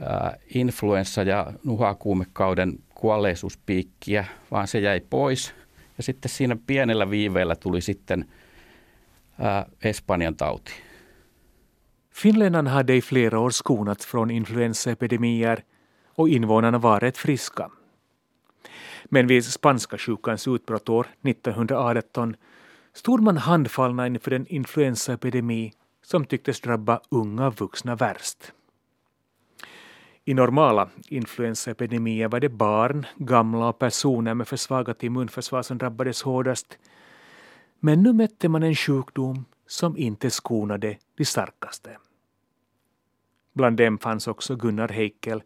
ää, 0.00 0.36
influenssa- 0.54 1.22
ja 1.22 1.52
nuhakuumekauden 1.64 2.78
kuolleisuuspiikkiä, 2.94 4.24
vaan 4.50 4.68
se 4.68 4.80
jäi 4.80 5.00
pois. 5.00 5.54
Ja 5.96 6.02
sitten 6.02 6.30
siinä 6.30 6.56
pienellä 6.66 7.10
viiveellä 7.10 7.56
tuli 7.56 7.80
sitten 7.80 8.24
ää, 9.38 9.66
Espanjan 9.84 10.36
tauti. 10.36 10.72
Finländarna 12.10 12.70
hade 12.70 12.96
i 12.96 13.00
flera 13.00 13.40
år 13.40 13.50
skonats 13.50 14.06
från 14.06 14.30
influensaepidemier 14.30 15.64
och 16.14 16.28
invånarna 16.28 16.78
var 16.78 17.00
rätt 17.00 17.18
friska. 17.18 17.70
Men 19.04 19.26
vid 19.26 19.44
spanska 19.44 19.98
sjukans 19.98 20.48
utbrott 20.48 20.88
år 20.88 21.06
1918 21.22 22.36
stod 22.92 23.22
man 23.22 23.36
handfallna 23.36 24.06
inför 24.06 24.32
en 24.32 24.46
influensaepidemi 24.46 25.72
som 26.10 26.24
tycktes 26.24 26.60
drabba 26.60 27.00
unga 27.08 27.50
vuxna 27.50 27.96
värst. 27.96 28.52
I 30.24 30.34
normala 30.34 30.88
influensaepidemier 31.08 32.28
var 32.28 32.40
det 32.40 32.48
barn, 32.48 33.06
gamla 33.16 33.68
och 33.68 33.78
personer 33.78 34.34
med 34.34 34.48
försvagat 34.48 35.02
immunförsvar 35.02 35.62
som 35.62 35.78
drabbades 35.78 36.22
hårdast. 36.22 36.78
Men 37.80 38.02
nu 38.02 38.12
mötte 38.12 38.48
man 38.48 38.62
en 38.62 38.74
sjukdom 38.74 39.44
som 39.66 39.96
inte 39.96 40.30
skonade 40.30 40.98
de 41.16 41.24
starkaste. 41.24 41.98
Bland 43.52 43.76
dem 43.76 43.98
fanns 43.98 44.28
också 44.28 44.56
Gunnar 44.56 44.88
Heikel 44.88 45.42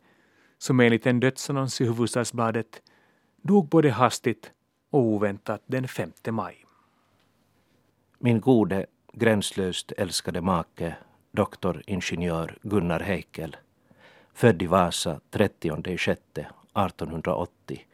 som 0.59 0.81
enligt 0.81 1.07
en 1.07 1.21
dödsannons 1.21 1.81
i 1.81 1.85
Hufvudstadsbladet 1.85 2.83
dog 3.43 3.69
både 3.69 3.91
hastigt 3.91 4.53
och 4.91 5.01
oväntat 5.01 5.63
den 5.67 5.89
5 5.89 6.11
maj. 6.31 6.65
Min 8.19 8.41
gode, 8.41 8.87
gränslöst 9.17 9.93
älskade 9.97 10.41
make, 10.41 10.97
doktoringenjör 11.33 12.59
Gunnar 12.63 13.01
Heikel, 13.01 13.57
född 14.35 14.63
i 14.63 14.67
Vasa 14.67 15.21
30 15.31 15.69
juni 15.69 15.95
1880, 15.95 17.87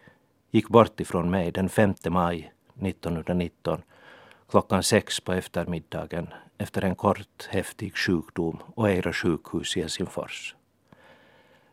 gick 0.51 0.69
bort 0.69 1.01
ifrån 1.01 1.31
mig 1.31 1.53
den 1.53 1.69
5 1.69 1.95
maj 2.09 2.53
1919 2.81 3.83
klockan 4.51 4.83
sex 4.83 5.21
på 5.21 5.33
eftermiddagen 5.33 6.29
efter 6.59 6.85
en 6.85 6.95
kort 6.95 7.49
häftig 7.51 7.97
sjukdom 7.97 8.63
och 8.75 8.89
Eira 8.89 9.13
sjukhus 9.13 9.77
i 9.77 9.81
Helsingfors. 9.81 10.55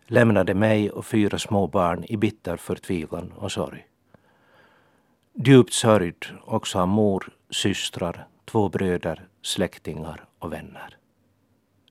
lämnade 0.07 0.53
mig 0.53 0.91
och 0.91 1.05
fyra 1.05 1.39
små 1.39 1.67
barn 1.67 2.03
i 2.03 2.17
bitter 2.17 2.57
förtvivlan 2.57 3.33
och 3.37 3.51
sorg. 3.51 3.87
Djupt 5.33 5.73
sörjd 5.73 6.25
också 6.45 6.79
av 6.79 6.87
mor, 6.87 7.29
systrar, 7.49 8.27
två 8.51 8.69
bröder, 8.69 9.27
släktingar 9.41 10.25
och 10.39 10.53
vänner. 10.53 10.97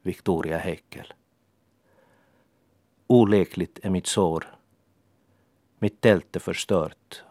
Victoria 0.03 0.59
Heikel. 0.59 1.13
Olekligt 3.07 3.79
är 3.83 3.91
mitt 3.91 4.07
sår. 4.07 4.45
Mitt 5.79 6.01
tält 6.01 6.37
är 6.37 6.41
förstört 6.41 7.23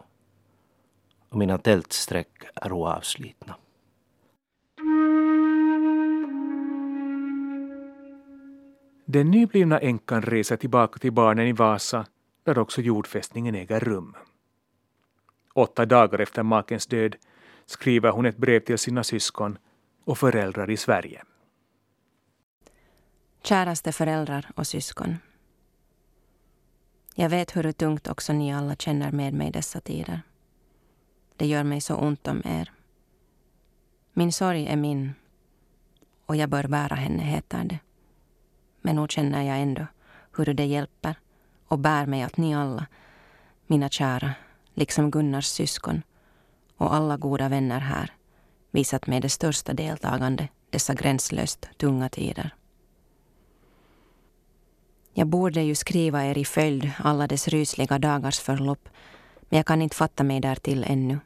och 1.28 1.38
mina 1.38 1.58
tältsträck 1.58 2.44
är 2.54 2.72
oavslitna. 2.72 3.56
Den 9.04 9.30
nyblivna 9.30 9.78
änkan 9.78 10.22
reser 10.22 10.56
tillbaka 10.56 10.98
till 10.98 11.12
barnen 11.12 11.46
i 11.46 11.52
Vasa 11.52 12.06
där 12.42 12.58
också 12.58 12.80
jordfästningen 12.80 13.54
äger 13.54 13.80
rum. 13.80 14.16
Åtta 15.54 15.86
dagar 15.86 16.18
efter 16.18 16.42
makens 16.42 16.86
död 16.86 17.16
skriver 17.66 18.10
hon 18.10 18.26
ett 18.26 18.36
brev 18.36 18.60
till 18.60 18.78
sina 18.78 19.04
syskon 19.04 19.58
och 20.04 20.18
föräldrar 20.18 20.70
i 20.70 20.76
Sverige. 20.76 21.22
Käraste 23.42 23.92
föräldrar 23.92 24.50
och 24.54 24.66
syskon. 24.66 25.18
Jag 27.14 27.28
vet 27.28 27.56
hur 27.56 27.72
tungt 27.72 28.08
också 28.08 28.32
ni 28.32 28.54
alla 28.54 28.76
känner 28.76 29.12
med 29.12 29.34
mig 29.34 29.50
dessa 29.50 29.80
tider. 29.80 30.22
Det 31.36 31.46
gör 31.46 31.64
mig 31.64 31.80
så 31.80 31.96
ont 31.96 32.28
om 32.28 32.42
er. 32.44 32.72
Min 34.12 34.32
sorg 34.32 34.66
är 34.66 34.76
min 34.76 35.14
och 36.26 36.36
jag 36.36 36.48
bör 36.48 36.66
bära 36.68 36.94
henne, 36.94 37.22
heter 37.22 37.64
det. 37.64 37.78
Men 38.80 38.96
nog 38.96 39.10
känner 39.10 39.42
jag 39.42 39.58
ändå 39.58 39.86
hur 40.36 40.54
det 40.54 40.64
hjälper 40.64 41.14
och 41.68 41.78
bär 41.78 42.06
mig 42.06 42.22
att 42.22 42.36
ni 42.36 42.54
alla, 42.54 42.86
mina 43.66 43.88
kära, 43.88 44.34
liksom 44.74 45.10
Gunnars 45.10 45.46
syskon 45.46 46.02
och 46.76 46.94
alla 46.94 47.16
goda 47.16 47.48
vänner 47.48 47.80
här, 47.80 48.12
visat 48.70 49.06
mig 49.06 49.20
det 49.20 49.28
största 49.28 49.74
deltagande 49.74 50.48
dessa 50.70 50.94
gränslöst 50.94 51.68
tunga 51.76 52.08
tider. 52.08 52.54
Jag 55.12 55.26
borde 55.26 55.62
ju 55.62 55.74
skriva 55.74 56.24
er 56.24 56.38
i 56.38 56.44
följd 56.44 56.90
alla 56.98 57.26
dess 57.26 57.48
rysliga 57.48 57.98
dagars 57.98 58.38
förlopp, 58.38 58.88
men 59.48 59.56
jag 59.56 59.66
kan 59.66 59.82
inte 59.82 59.96
fatta 59.96 60.24
mig 60.24 60.40
därtill 60.40 60.84
ännu. 60.88 61.18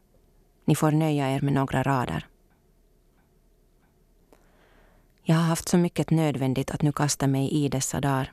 Ni 0.65 0.77
får 0.77 0.93
nöja 0.93 1.31
er 1.31 1.41
med 1.41 1.53
några 1.53 1.83
rader. 1.83 2.27
Jag 5.23 5.37
har 5.37 5.43
haft 5.43 5.69
så 5.69 5.77
mycket 5.79 6.11
nödvändigt 6.11 6.71
att 6.71 6.83
nu 6.83 6.93
kasta 6.93 7.27
mig 7.27 7.51
i 7.51 7.69
dessa 7.69 8.01
dagar. 8.01 8.33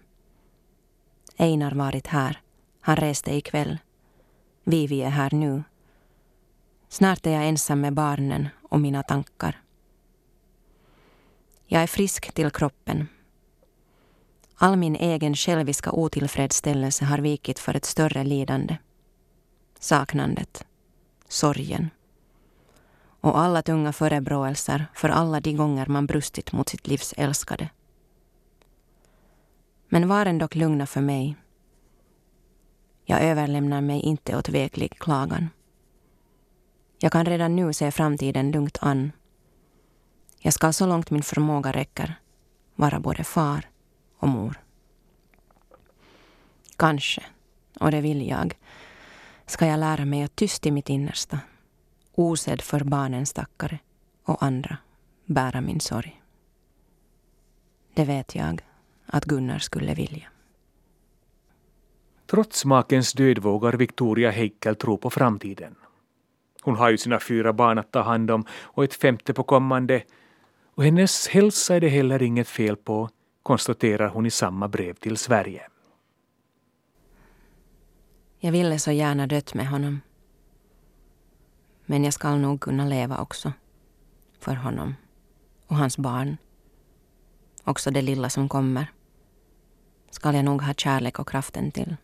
Einar 1.37 1.71
varit 1.71 2.07
här. 2.07 2.41
Han 2.81 2.95
reste 2.95 3.35
ikväll. 3.35 3.77
Vivi 4.63 5.01
är 5.01 5.09
här 5.09 5.31
nu. 5.33 5.63
Snart 6.89 7.25
är 7.25 7.31
jag 7.31 7.47
ensam 7.47 7.81
med 7.81 7.93
barnen 7.93 8.47
och 8.69 8.79
mina 8.79 9.03
tankar. 9.03 9.61
Jag 11.65 11.83
är 11.83 11.87
frisk 11.87 12.33
till 12.33 12.51
kroppen. 12.51 13.07
All 14.55 14.75
min 14.75 14.95
egen 14.95 15.35
själviska 15.35 15.91
otillfredsställelse 15.91 17.05
har 17.05 17.17
vikit 17.17 17.59
för 17.59 17.75
ett 17.75 17.85
större 17.85 18.23
lidande. 18.23 18.77
Saknandet. 19.79 20.65
Sorgen 21.27 21.89
och 23.21 23.39
alla 23.39 23.61
tunga 23.61 23.93
förebråelser 23.93 24.85
för 24.93 25.09
alla 25.09 25.39
de 25.39 25.53
gånger 25.53 25.85
man 25.87 26.05
brustit 26.05 26.51
mot 26.51 26.69
sitt 26.69 26.87
livs 26.87 27.13
älskade. 27.17 27.69
Men 29.89 30.07
var 30.07 30.39
dock 30.39 30.55
lugna 30.55 30.87
för 30.87 31.01
mig. 31.01 31.35
Jag 33.05 33.21
överlämnar 33.21 33.81
mig 33.81 33.99
inte 33.99 34.37
åt 34.37 34.49
veklig 34.49 34.99
klagan. 34.99 35.49
Jag 36.99 37.11
kan 37.11 37.25
redan 37.25 37.55
nu 37.55 37.73
se 37.73 37.91
framtiden 37.91 38.51
lugnt 38.51 38.77
an. 38.81 39.11
Jag 40.39 40.53
ska 40.53 40.73
så 40.73 40.85
långt 40.87 41.09
min 41.09 41.23
förmåga 41.23 41.71
räcker 41.71 42.15
vara 42.75 42.99
både 42.99 43.23
far 43.23 43.69
och 44.17 44.27
mor. 44.27 44.61
Kanske, 46.75 47.23
och 47.79 47.91
det 47.91 48.01
vill 48.01 48.27
jag, 48.27 48.57
ska 49.45 49.65
jag 49.65 49.79
lära 49.79 50.05
mig 50.05 50.23
att 50.23 50.35
tyst 50.35 50.65
i 50.65 50.71
mitt 50.71 50.89
innersta 50.89 51.39
osedd 52.15 52.61
för 52.61 52.83
barnens 52.83 53.29
stackare 53.29 53.79
och 54.23 54.43
andra 54.43 54.77
bära 55.25 55.61
min 55.61 55.79
sorg. 55.79 56.21
Det 57.93 58.05
vet 58.05 58.35
jag 58.35 58.61
att 59.05 59.25
Gunnar 59.25 59.59
skulle 59.59 59.93
vilja. 59.93 60.27
Trots 62.25 62.65
makens 62.65 63.13
död 63.13 63.39
vågar 63.39 63.73
Victoria 63.73 64.31
Heikel 64.31 64.75
tro 64.75 64.97
på 64.97 65.09
framtiden. 65.09 65.75
Hon 66.67 66.75
har 66.75 66.89
ju 66.89 66.97
sina 66.97 67.19
fyra 67.19 67.53
barn 67.53 67.77
att 67.77 67.91
ta 67.91 68.01
hand 68.01 68.31
om 68.31 68.45
och 68.51 68.83
ett 68.83 68.93
femte 68.93 69.33
på 69.33 69.43
kommande. 69.43 70.03
Och 70.75 70.83
hennes 70.83 71.27
hälsa 71.27 71.75
är 71.75 71.81
det 71.81 71.89
heller 71.89 72.23
inget 72.23 72.47
fel 72.47 72.75
på, 72.75 73.09
konstaterar 73.43 74.09
hon 74.09 74.25
i 74.25 74.31
samma 74.31 74.67
brev 74.67 74.93
till 74.93 75.17
Sverige. 75.17 75.67
Jag 78.39 78.51
ville 78.51 78.79
så 78.79 78.91
gärna 78.91 79.27
dött 79.27 79.53
med 79.53 79.67
honom. 79.67 80.01
Men 81.85 82.03
jag 82.03 82.13
skall 82.13 82.37
nog 82.37 82.61
kunna 82.61 82.85
leva 82.85 83.17
också. 83.17 83.53
För 84.39 84.55
honom. 84.55 84.95
Och 85.67 85.75
hans 85.75 85.97
barn. 85.97 86.37
Också 87.63 87.91
det 87.91 88.01
lilla 88.01 88.29
som 88.29 88.49
kommer. 88.49 88.87
Skall 90.09 90.35
jag 90.35 90.45
nog 90.45 90.61
ha 90.61 90.73
kärlek 90.73 91.19
och 91.19 91.29
kraften 91.29 91.71
till. 91.71 91.95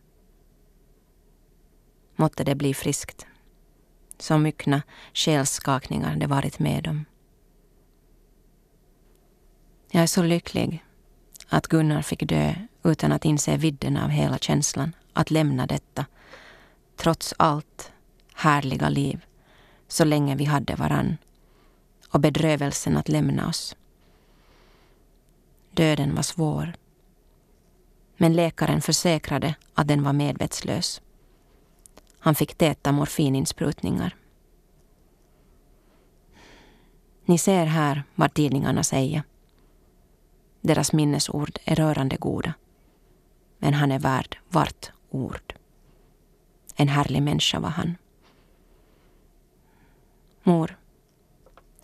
Måtte 2.16 2.44
det 2.44 2.54
bli 2.54 2.74
friskt. 2.74 3.26
Så 4.18 4.38
myckna 4.38 4.82
själsskakningar 5.14 6.16
det 6.16 6.26
varit 6.26 6.58
med 6.58 6.86
om. 6.86 7.04
Jag 9.90 10.02
är 10.02 10.06
så 10.06 10.22
lycklig 10.22 10.84
att 11.48 11.66
Gunnar 11.66 12.02
fick 12.02 12.28
dö 12.28 12.54
utan 12.82 13.12
att 13.12 13.24
inse 13.24 13.56
vidden 13.56 13.96
av 13.96 14.08
hela 14.08 14.38
känslan 14.38 14.92
att 15.12 15.30
lämna 15.30 15.66
detta, 15.66 16.06
trots 16.96 17.34
allt, 17.36 17.92
härliga 18.34 18.88
liv 18.88 19.24
så 19.88 20.04
länge 20.04 20.36
vi 20.36 20.44
hade 20.44 20.74
varann 20.74 21.16
och 22.08 22.20
bedrövelsen 22.20 22.96
att 22.96 23.08
lämna 23.08 23.48
oss. 23.48 23.76
Döden 25.70 26.14
var 26.14 26.22
svår. 26.22 26.72
Men 28.16 28.32
läkaren 28.32 28.82
försäkrade 28.82 29.54
att 29.74 29.88
den 29.88 30.02
var 30.02 30.12
medvetslös. 30.12 31.00
Han 32.24 32.34
fick 32.34 32.54
täta 32.54 32.92
morfininsprutningar. 32.92 34.16
Ni 37.24 37.38
ser 37.38 37.64
här 37.66 38.02
vad 38.14 38.34
tidningarna 38.34 38.82
säger. 38.82 39.22
Deras 40.60 40.92
minnesord 40.92 41.58
är 41.64 41.74
rörande 41.74 42.16
goda. 42.16 42.54
Men 43.58 43.74
han 43.74 43.92
är 43.92 43.98
värd 43.98 44.38
vart 44.48 44.92
ord. 45.10 45.54
En 46.76 46.88
härlig 46.88 47.22
människa 47.22 47.60
var 47.60 47.70
han. 47.70 47.96
Mor, 50.42 50.78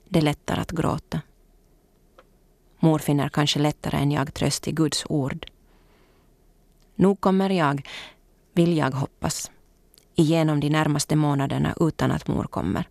det 0.09 0.21
lättar 0.21 0.59
att 0.59 0.71
gråta. 0.71 1.21
Mor 2.79 2.99
finner 2.99 3.29
kanske 3.29 3.59
lättare 3.59 3.97
än 3.97 4.13
jag 4.13 4.35
tröst 4.35 4.69
i 4.69 4.73
Guds 4.73 5.05
ord. 5.09 5.47
Nog 6.95 7.21
kommer 7.21 7.51
jag, 7.51 7.89
vill 8.53 8.77
jag 8.77 8.91
hoppas, 8.91 9.51
igenom 10.15 10.61
de 10.61 10.71
närmaste 10.71 11.17
månaderna 11.17 11.75
utan 11.81 12.11
att 12.11 12.29
mor 12.29 12.45
kommer. 12.45 12.89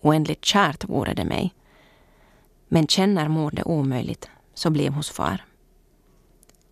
Oändligt 0.00 0.44
kärt 0.44 0.84
vore 0.84 1.14
det 1.14 1.24
mig. 1.24 1.54
Men 2.68 2.86
känner 2.86 3.28
mor 3.28 3.50
det 3.50 3.62
omöjligt, 3.62 4.30
så 4.54 4.70
bliv 4.70 4.92
hos 4.92 5.10
far. 5.10 5.44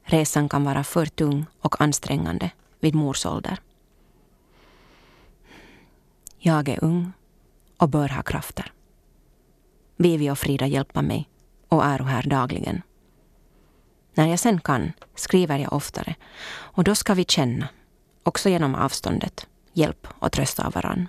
Resan 0.02 0.48
kan 0.48 0.64
vara 0.64 0.84
för 0.84 1.06
tung 1.06 1.46
och 1.60 1.80
ansträngande 1.80 2.50
vid 2.80 2.94
mors 2.94 3.26
ålder. 3.26 3.58
Jag 6.38 6.68
är 6.68 6.84
ung 6.84 7.12
och 7.76 7.88
bör 7.88 8.08
ha 8.08 8.22
krafter. 8.22 8.72
Vivi 9.96 10.30
och 10.30 10.38
Frida 10.38 10.66
hjälper 10.66 11.02
mig 11.02 11.28
och 11.68 11.84
är 11.84 11.98
här 11.98 12.22
dagligen. 12.22 12.82
När 14.14 14.26
jag 14.26 14.38
sen 14.38 14.60
kan 14.60 14.92
skriver 15.14 15.58
jag 15.58 15.72
oftare 15.72 16.14
och 16.48 16.84
då 16.84 16.94
ska 16.94 17.14
vi 17.14 17.24
känna, 17.24 17.68
också 18.26 18.48
genom 18.48 18.74
avståndet, 18.74 19.46
hjälp 19.72 20.08
och 20.18 20.32
tröst 20.32 20.60
av 20.60 20.72
varann. 20.72 21.08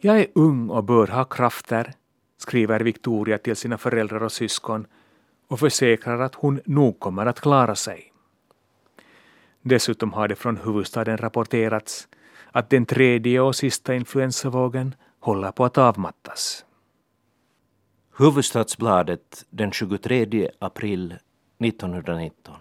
Jag 0.00 0.20
är 0.20 0.26
ung 0.34 0.70
och 0.70 0.84
bör 0.84 1.06
ha 1.06 1.24
krafter, 1.24 1.92
skriver 2.38 2.80
Victoria 2.80 3.38
till 3.38 3.56
sina 3.56 3.78
föräldrar 3.78 4.22
och 4.22 4.32
syskon 4.32 4.86
och 5.48 5.60
försäkrar 5.60 6.20
att 6.20 6.34
hon 6.34 6.60
nog 6.64 7.00
kommer 7.00 7.26
att 7.26 7.40
klara 7.40 7.74
sig. 7.74 8.12
Dessutom 9.62 10.12
har 10.12 10.28
det 10.28 10.36
från 10.36 10.56
huvudstaden 10.56 11.16
rapporterats 11.16 12.08
att 12.52 12.70
den 12.70 12.86
tredje 12.86 13.40
och 13.40 13.56
sista 13.56 13.94
influensavågen 13.94 14.94
håller 15.20 15.52
på 15.52 15.64
att 15.64 15.78
avmattas. 15.78 16.65
Huvudstadsbladet 18.18 19.46
den 19.50 19.70
23 19.72 20.50
april 20.58 21.14
1919. 21.58 22.54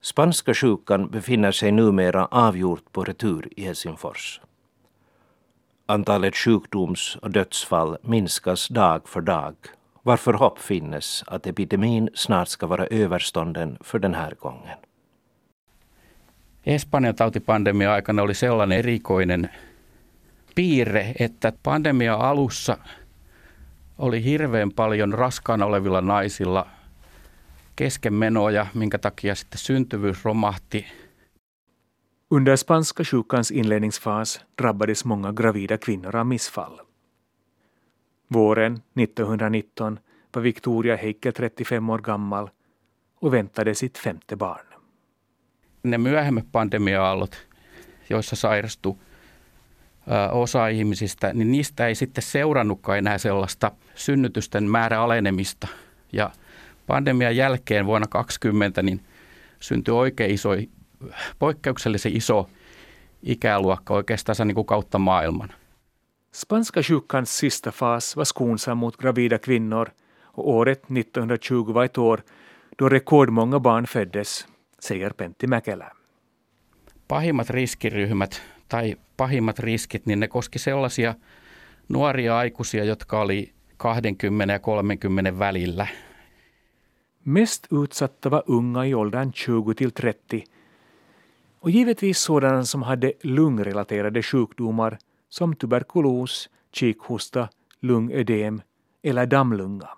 Spanska 0.00 0.54
sjukan 0.54 1.10
befinner 1.10 1.52
sig 1.52 1.72
numera 1.72 2.26
avgjort 2.26 2.92
på 2.92 3.04
retur 3.04 3.48
i 3.56 3.64
Helsingfors. 3.64 4.40
Antalet 5.86 6.36
sjukdoms 6.36 7.16
och 7.22 7.30
dödsfall 7.30 7.96
minskas 8.02 8.68
dag 8.68 9.08
för 9.08 9.20
dag 9.20 9.54
varför 10.02 10.32
hopp 10.32 10.58
finnes 10.58 11.24
att 11.26 11.46
epidemin 11.46 12.08
snart 12.14 12.48
ska 12.48 12.66
vara 12.66 12.86
överstånden 12.86 13.78
för 13.80 13.98
den 13.98 14.14
här 14.14 14.34
gången. 14.38 14.78
Espanjan 16.62 17.14
tautipandemia 17.14 17.92
aikana 17.92 18.22
oli 18.22 18.34
sellainen 18.34 18.78
erikoinen 18.78 19.48
piirre, 20.54 21.14
että 21.18 21.52
pandemia 21.62 22.14
alussa 22.14 22.76
oli 23.98 24.24
hirveän 24.24 24.72
paljon 24.72 25.14
raskaana 25.14 25.66
olevilla 25.66 26.00
naisilla 26.00 26.66
keskenmenoja, 27.76 28.66
minkä 28.74 28.98
takia 28.98 29.34
sitten 29.34 29.58
syntyvyys 29.58 30.24
romahti. 30.24 30.86
Under 32.30 32.56
spanska 32.56 33.04
sjukans 33.04 33.50
inledningsfas 33.50 34.44
drabbades 34.62 35.04
många 35.04 35.32
gravida 35.32 35.78
kvinnor 35.78 36.16
av 36.16 36.26
missfall. 36.26 36.78
Våren 38.32 38.72
1919 38.72 40.00
var 40.34 40.42
Victoria 40.42 40.96
Heikel 40.96 41.32
35 41.32 41.90
år 41.90 41.98
gammal 41.98 42.48
och 43.20 43.32
väntade 43.32 43.74
sitt 43.74 43.98
femte 43.98 44.36
barn. 44.36 44.66
Ne 45.82 45.98
myöhemmät 45.98 46.52
pandemia-aallot, 46.52 47.36
joissa 48.10 48.36
sairastui 48.36 48.96
osa 50.32 50.68
ihmisistä, 50.68 51.32
niin 51.32 51.52
niistä 51.52 51.86
ei 51.86 51.94
sitten 51.94 52.22
seurannutkaan 52.22 52.98
enää 52.98 53.18
sellaista 53.18 53.72
synnytysten 53.94 54.64
määrä 54.64 55.00
alenemista. 55.00 55.68
Ja 56.12 56.30
pandemian 56.86 57.36
jälkeen 57.36 57.86
vuonna 57.86 58.06
2020 58.06 58.82
niin 58.82 59.00
syntyi 59.60 59.94
oikein 59.94 60.30
iso, 60.30 60.50
poikkeuksellisen 61.38 62.16
iso 62.16 62.50
ikäluokka 63.22 63.94
oikeastaan 63.94 64.36
niin 64.44 64.54
kuin 64.54 64.66
kautta 64.66 64.98
maailman. 64.98 65.48
Spanska 66.32 66.82
sjukans 66.82 67.38
sista 67.38 67.70
fas 67.70 68.16
var 68.16 68.24
skonsam 68.24 68.78
mot 68.78 68.96
gravida 68.96 69.38
kvinnor 69.38 69.90
och 70.36 70.48
året 70.48 70.78
1920 70.78 71.74
var 71.74 71.84
ett 71.84 71.98
år 71.98 72.20
då 72.78 72.88
rekordmånga 72.88 73.60
barn 73.60 73.86
föddes, 73.86 74.46
säger 74.80 75.10
Pentti 75.10 75.46
Mäkelä. 75.46 75.90
Pahimmat 77.08 77.50
riskiryhmät 77.50 78.42
tai 78.68 78.96
pahimmat 79.16 79.58
riskit, 79.58 80.06
niin 80.06 80.20
ne 80.20 80.28
koski 80.28 80.58
sellaisia 80.58 81.14
nuoria 81.88 82.38
aikuisia, 82.38 82.84
jotka 82.84 83.20
oli 83.20 83.52
20 83.76 84.52
ja 84.52 84.58
30 84.58 85.38
välillä. 85.38 85.86
Mest 87.24 87.72
utsatta 87.72 88.30
var 88.30 88.42
unga 88.48 88.84
i 88.84 88.94
åldern 88.94 89.32
20 89.32 89.74
till 89.74 89.90
30 89.90 90.56
och 91.60 91.70
givetvis 91.70 92.24
sådana 92.24 92.64
som 92.64 92.82
hade 92.82 93.12
lungrelaterade 93.22 94.22
sjukdomar 94.22 94.98
som 95.28 95.56
tuberkulos, 95.56 96.50
kikhosta, 96.70 97.48
lungödem 97.82 98.62
eller 99.04 99.26
dammlunga. 99.26 99.88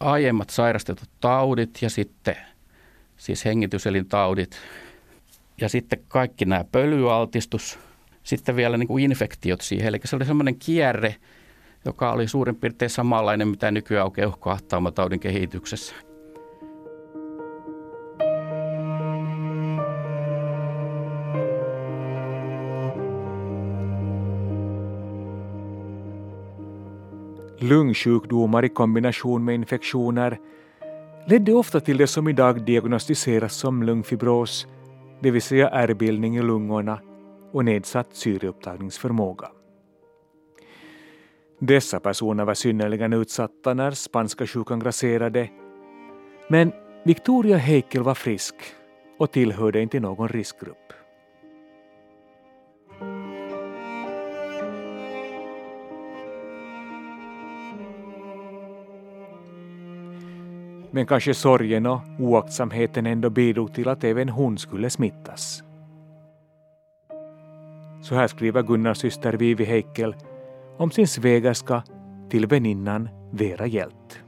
Aiemmat 0.00 0.50
sairastetut 0.50 1.08
taudit 1.20 1.82
ja 1.82 1.90
sitten 1.90 2.36
siis 3.16 3.44
hengityselintaudit 3.44 4.56
ja 5.60 5.68
sitten 5.68 6.04
kaikki 6.08 6.44
nämä 6.44 6.64
pölyaltistus, 6.72 7.78
sitten 8.22 8.56
vielä 8.56 8.76
niin 8.76 8.88
kuin 8.88 9.04
infektiot 9.04 9.60
siihen. 9.60 9.88
Eli 9.88 10.00
se 10.04 10.16
oli 10.16 10.24
semmoinen 10.24 10.58
kierre, 10.58 11.16
joka 11.84 12.12
oli 12.12 12.28
suurin 12.28 12.56
piirtein 12.56 12.90
samanlainen, 12.90 13.48
mitä 13.48 13.70
nykyään 13.70 14.06
on 14.06 14.12
keuhkoahtaumatautin 14.12 15.20
kehityksessä. 15.20 15.94
Lungsjukdomar 27.60 28.64
i 28.64 28.68
kombination 28.68 29.42
med 29.42 29.54
infektioner 29.54 30.36
ledde 31.26 31.52
ofta 31.52 31.80
till 31.80 31.98
det 31.98 32.06
som 32.06 32.28
idag 32.28 32.66
diagnostiseras 32.66 33.60
som 33.60 33.82
lungfibros, 33.82 34.68
det 35.22 35.30
vill 35.30 35.42
säga 35.42 35.68
ärrbildning 35.68 36.36
i 36.36 36.42
lungorna 36.42 36.98
och 37.52 37.64
nedsatt 37.64 38.08
syreupptagningsförmåga. 38.12 39.48
Dessa 41.58 42.00
personer 42.00 42.44
var 42.44 42.54
synnerligen 42.54 43.12
utsatta 43.12 43.74
när 43.74 43.90
spanska 43.90 44.46
sjukan 44.46 44.80
grasserade, 44.80 45.50
men 46.48 46.72
Victoria 47.04 47.56
Heikel 47.56 48.02
var 48.02 48.14
frisk 48.14 48.54
och 49.18 49.30
tillhörde 49.30 49.80
inte 49.80 50.00
någon 50.00 50.28
riskgrupp. 50.28 50.76
Men 60.90 61.06
kanske 61.06 61.34
sorgen 61.34 61.86
och 61.86 62.00
oaktsamheten 62.18 63.06
ändå 63.06 63.30
bidrog 63.30 63.74
till 63.74 63.88
att 63.88 64.04
även 64.04 64.28
hon 64.28 64.58
skulle 64.58 64.90
smittas. 64.90 65.62
Så 68.02 68.14
här 68.14 68.28
skriver 68.28 68.62
Gunnars 68.62 68.98
syster 68.98 69.32
Vivi 69.32 69.64
Heikel 69.64 70.14
om 70.78 70.90
sin 70.90 71.08
svägerska 71.08 71.84
till 72.30 72.46
väninnan 72.46 73.08
Vera 73.32 73.66
Hjält. 73.66 74.20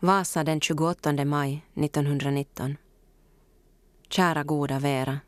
Vasa 0.00 0.44
den 0.44 0.60
28 0.60 1.24
maj 1.24 1.64
1919. 1.74 2.76
Kära 4.08 4.42
goda 4.42 4.78
Vera. 4.78 5.18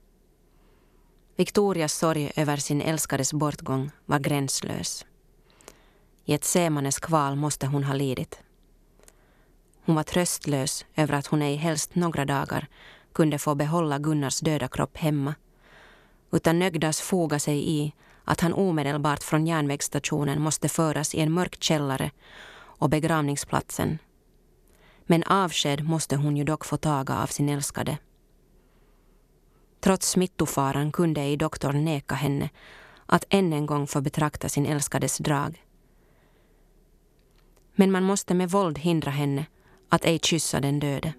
Victorias 1.37 1.93
sorg 1.93 2.33
över 2.37 2.57
sin 2.57 2.81
älskades 2.81 3.33
bortgång 3.33 3.90
var 4.07 4.19
gränslös. 4.19 5.07
I 6.25 6.35
ett 6.35 6.45
semanes 6.45 6.99
kval 6.99 7.37
måste 7.37 7.67
hon 7.67 7.85
ha 7.85 7.95
lidit. 7.95 8.38
Hon 9.85 9.95
var 9.95 10.03
tröstlös 10.03 10.87
över 10.97 11.14
att 11.14 11.27
hon 11.27 11.43
ej 11.43 11.57
helst 11.57 11.95
några 11.95 12.25
dagar 12.25 12.69
kunde 13.14 13.38
få 13.38 13.55
behålla 13.55 13.98
Gunnars 13.98 14.40
döda 14.40 14.68
kropp 14.68 14.96
hemma 14.96 15.35
utan 16.33 16.59
nögdas 16.59 17.00
foga 17.00 17.38
sig 17.38 17.70
i 17.70 17.92
att 18.24 18.40
han 18.40 18.53
omedelbart 18.53 19.22
från 19.22 19.46
järnvägsstationen 19.46 20.42
måste 20.42 20.68
föras 20.68 21.14
i 21.14 21.20
en 21.20 21.33
mörk 21.33 21.62
källare 21.62 22.11
och 22.57 22.90
begravningsplatsen. 22.90 23.98
Men 25.07 25.22
avsked 25.22 25.85
måste 25.85 26.16
hon 26.16 26.37
ju 26.37 26.44
dock 26.44 26.64
få 26.64 26.77
taga 26.77 27.22
av 27.22 27.27
sin 27.27 27.48
älskade. 27.48 27.98
Trots 29.81 30.11
smittofaran 30.11 30.92
kunde 30.92 31.20
ej 31.20 31.37
doktorn 31.37 31.85
neka 31.85 32.14
henne 32.14 32.50
att 33.07 33.24
än 33.29 33.53
en 33.53 33.66
gång 33.66 33.87
få 33.87 34.00
betrakta 34.00 34.48
sin 34.48 34.66
älskades 34.66 35.18
drag. 35.18 35.64
Men 37.74 37.92
man 37.92 38.03
måste 38.03 38.35
med 38.35 38.50
våld 38.50 38.79
hindra 38.79 39.11
henne 39.11 39.46
att 39.88 40.05
ej 40.05 40.18
kyssa 40.18 40.61
den 40.61 40.81
döde. 40.81 41.12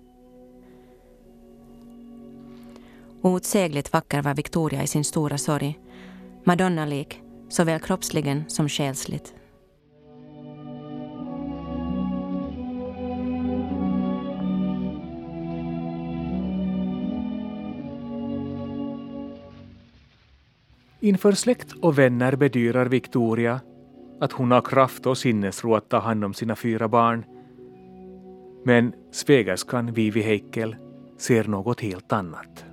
Outsägligt 3.26 3.94
vacker 3.94 4.22
var 4.22 4.34
Victoria 4.34 4.84
i 4.84 4.88
sin 4.88 5.04
stora 5.04 5.38
sorg. 5.38 5.80
Madonna-lik, 6.44 7.22
såväl 7.50 7.80
kroppsligen 7.80 8.44
som 8.48 8.70
själsligt. 8.70 9.34
Inför 21.00 21.32
släkt 21.32 21.72
och 21.82 22.00
vänner 22.00 22.36
bedyrar 22.36 22.86
Victoria 22.86 23.62
att 24.22 24.32
hon 24.32 24.52
har 24.52 24.62
kraft 24.62 25.06
och 25.06 25.18
sinnesro 25.18 25.76
att 25.76 25.90
ta 25.90 26.00
hand 26.00 26.26
om 26.26 26.34
sina 26.34 26.56
fyra 26.56 26.88
barn. 26.88 27.26
Men 28.66 28.94
svägerskan 29.12 29.94
Vivi 29.94 30.22
Heikel 30.22 30.76
ser 31.18 31.44
något 31.44 31.82
helt 31.82 32.14
annat. 32.14 32.65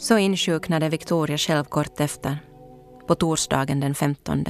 Så 0.00 0.18
insjuknade 0.18 0.88
Victoria 0.88 1.38
själv 1.38 1.64
kort 1.64 2.00
efter, 2.00 2.38
på 3.06 3.14
torsdagen 3.14 3.80
den 3.80 3.94
15. 3.94 4.44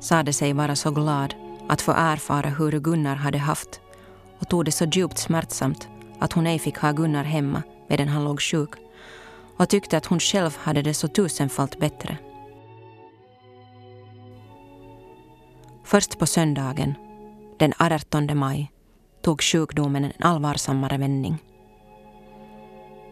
Sade 0.00 0.32
sig 0.32 0.52
vara 0.52 0.76
så 0.76 0.90
glad 0.90 1.34
att 1.68 1.80
få 1.80 1.92
erfara 1.92 2.48
hur 2.48 2.80
Gunnar 2.80 3.16
hade 3.16 3.38
haft 3.38 3.80
och 4.38 4.48
tog 4.48 4.64
det 4.64 4.72
så 4.72 4.84
djupt 4.84 5.18
smärtsamt 5.18 5.88
att 6.18 6.32
hon 6.32 6.46
ej 6.46 6.58
fick 6.58 6.78
ha 6.78 6.92
Gunnar 6.92 7.24
hemma 7.24 7.62
medan 7.88 8.08
han 8.08 8.24
låg 8.24 8.40
sjuk 8.40 8.70
och 9.56 9.68
tyckte 9.68 9.96
att 9.96 10.06
hon 10.06 10.20
själv 10.20 10.56
hade 10.58 10.82
det 10.82 10.94
så 10.94 11.08
tusenfalt 11.08 11.78
bättre. 11.78 12.18
Först 15.84 16.18
på 16.18 16.26
söndagen, 16.26 16.94
den 17.58 17.72
18 17.78 18.38
maj, 18.38 18.72
tog 19.22 19.42
sjukdomen 19.42 20.04
en 20.04 20.12
allvarsammare 20.18 20.98
vändning. 20.98 21.38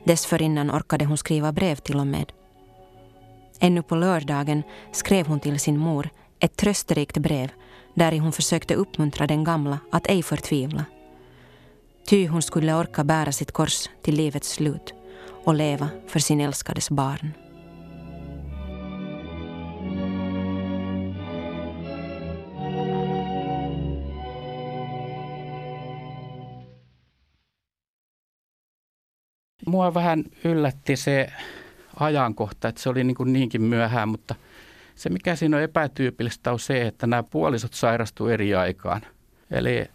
Dessförinnan 0.04 0.70
orkade 0.70 1.04
hon 1.04 1.16
skriva 1.16 1.52
brev 1.52 1.76
till 1.76 1.96
och 1.96 2.06
med. 2.06 2.32
Ännu 3.60 3.82
på 3.82 3.96
lördagen 3.96 4.62
skrev 4.92 5.26
hon 5.26 5.40
till 5.40 5.60
sin 5.60 5.78
mor 5.78 6.10
ett 6.40 6.56
trösterikt 6.56 7.18
brev 7.18 7.50
där 7.94 8.18
hon 8.18 8.32
försökte 8.32 8.74
uppmuntra 8.74 9.26
den 9.26 9.44
gamla 9.44 9.78
att 9.92 10.06
ej 10.06 10.22
förtvivla. 10.22 10.84
Ty 12.06 12.28
hon 12.28 12.42
skulle 12.42 12.74
orka 12.74 13.04
bära 13.04 13.32
sitt 13.32 13.52
kors 13.52 13.88
till 14.02 14.14
livets 14.14 14.48
slut 14.50 14.94
och 15.44 15.54
leva 15.54 15.88
för 16.06 16.18
sin 16.20 16.40
älskades 16.40 16.90
barn. 16.90 17.43
Mua 29.66 29.94
vähän 29.94 30.24
yllätti 30.44 30.96
se 30.96 31.32
ajankohta, 32.00 32.68
että 32.68 32.80
se 32.80 32.88
oli 32.88 33.04
niin 33.04 33.14
kuin 33.14 33.32
niinkin 33.32 33.62
myöhään, 33.62 34.08
mutta 34.08 34.34
se 34.94 35.10
mikä 35.10 35.36
siinä 35.36 35.56
on 35.56 35.62
epätyypillistä 35.62 36.52
on 36.52 36.58
se, 36.58 36.82
että 36.86 37.06
nämä 37.06 37.22
puolisot 37.22 37.72
sairastuu 37.74 38.28
eri 38.28 38.54
aikaan. 38.54 39.00
Eli 39.50 39.86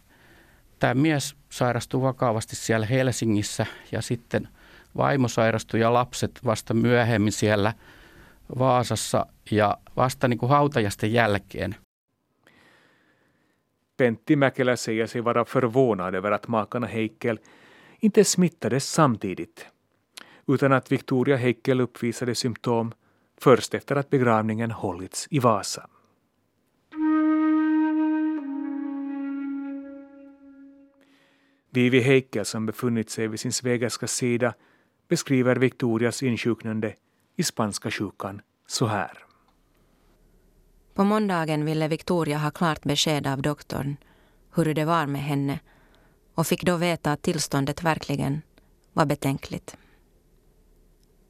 tämä 0.79 0.93
mies 0.93 1.35
sairastui 1.49 2.01
vakavasti 2.01 2.55
siellä 2.55 2.85
Helsingissä 2.85 3.65
ja 3.91 4.01
sitten 4.01 4.47
vaimo 4.97 5.27
sairastui 5.27 5.79
ja 5.79 5.93
lapset 5.93 6.39
vasta 6.45 6.73
myöhemmin 6.73 7.31
siellä 7.31 7.73
Vaasassa 8.59 9.25
ja 9.51 9.77
vasta 9.97 10.27
niin 10.27 10.37
kuin 10.37 10.49
hautajasten 10.49 11.13
jälkeen. 11.13 11.75
Pentti 13.97 14.35
Mäkelä 14.35 14.75
säger 14.75 15.07
sig 15.07 15.23
vara 15.23 15.45
förvånad 15.45 16.15
över 16.15 16.33
att 16.33 16.47
makarna 16.47 16.87
Heikel 16.87 17.37
inte 17.99 18.23
smittades 18.23 18.89
samtidigt 18.89 19.65
utan 20.47 20.73
att 20.73 20.91
Victoria 20.91 21.37
Heikel 21.37 21.81
uppvisade 21.81 22.35
symptom 22.35 22.91
först 23.37 23.73
efter 23.73 23.95
att 23.95 24.09
begravningen 24.09 24.71
hållits 24.71 25.27
i 25.29 25.39
Vasa. 25.39 25.89
Vivi 31.71 31.99
Heikel 31.99 32.45
som 32.45 32.65
befunnit 32.65 33.09
sig 33.09 33.27
vid 33.27 33.39
sin 33.39 33.53
svägerskas 33.53 34.11
sida 34.11 34.53
beskriver 35.07 35.55
Victorias 35.55 36.23
insjuknande 36.23 36.95
i 37.35 37.43
spanska 37.43 37.91
sjukan 37.91 38.41
så 38.67 38.85
här. 38.85 39.25
På 40.93 41.03
måndagen 41.03 41.65
ville 41.65 41.87
Victoria 41.87 42.37
ha 42.37 42.51
klart 42.51 42.83
besked 42.83 43.27
av 43.27 43.41
doktorn 43.41 43.97
hur 44.55 44.73
det 44.73 44.85
var 44.85 45.05
med 45.05 45.21
henne 45.21 45.59
och 46.39 46.47
fick 46.47 46.63
då 46.63 46.75
veta 46.75 47.11
att 47.11 47.21
tillståndet 47.21 47.83
verkligen 47.83 48.41
var 48.93 49.05
betänkligt. 49.05 49.77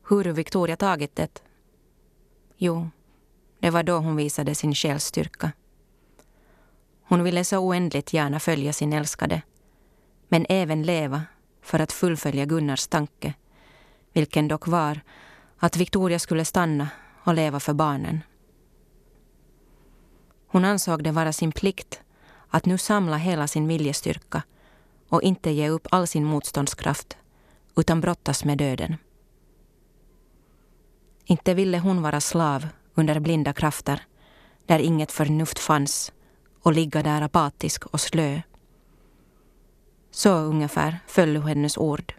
Hur 0.10 0.24
Victoria 0.24 0.76
tagit 0.76 1.15
det? 1.15 1.43
Jo, 2.58 2.89
det 3.60 3.69
var 3.69 3.84
då 3.84 3.98
hon 3.98 4.15
visade 4.15 4.56
sin 4.56 4.76
själsstyrka. 4.76 5.52
Hon 7.02 7.24
ville 7.24 7.43
så 7.43 7.58
oändligt 7.58 8.13
gärna 8.13 8.39
följa 8.39 8.74
sin 8.74 8.93
älskade, 8.93 9.41
men 10.28 10.45
även 10.50 10.84
leva 10.84 11.24
för 11.62 11.80
att 11.80 11.91
fullfölja 11.91 12.45
Gunnars 12.45 12.88
tanke, 12.88 13.34
vilken 14.13 14.48
dock 14.48 14.67
var 14.67 15.02
att 15.58 15.78
Victoria 15.78 16.19
skulle 16.19 16.45
stanna 16.45 16.89
och 17.24 17.34
leva 17.34 17.60
för 17.60 17.74
barnen. 17.74 18.24
Hon 20.48 20.65
ansåg 20.65 21.04
det 21.04 21.12
vara 21.12 21.34
sin 21.34 21.52
plikt 21.52 22.02
att 22.50 22.65
nu 22.65 22.78
samla 22.78 23.17
hela 23.17 23.48
sin 23.48 23.67
viljestyrka 23.67 24.43
och 25.10 25.22
inte 25.22 25.52
ge 25.52 25.69
upp 25.69 25.88
all 25.91 26.08
sin 26.08 26.24
motståndskraft 26.24 27.17
utan 27.76 28.02
brottas 28.02 28.45
med 28.45 28.58
döden. 28.58 28.95
Inte 31.26 31.54
ville 31.54 31.80
hon 31.80 32.02
vara 32.02 32.22
slav 32.22 32.67
under 32.93 33.19
blinda 33.19 33.54
krafter 33.54 34.04
där 34.65 34.80
inget 34.80 35.12
förnuft 35.12 35.60
fanns 35.60 36.12
och 36.62 36.74
ligga 36.74 37.04
där 37.04 37.22
apatisk 37.22 37.86
och 37.86 38.02
slö. 38.02 38.41
Så 40.12 40.30
ungefär 40.30 41.00
föll 41.08 41.38
hennes 41.38 41.78
ord. 41.78 42.13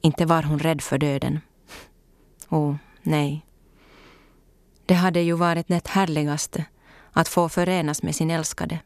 Inte 0.00 0.26
var 0.26 0.42
hon 0.42 0.58
rädd 0.58 0.80
för 0.80 0.98
döden. 0.98 1.40
Oh, 2.48 2.76
nej. 3.02 3.46
Det 4.86 4.94
hade 4.94 5.20
ju 5.20 5.32
varit 5.32 5.68
det 5.68 5.88
härligaste 5.88 6.64
att 7.12 7.28
få 7.28 7.48
förenas 7.48 8.02
med 8.02 8.14
sin 8.14 8.30
älskade. 8.30 8.78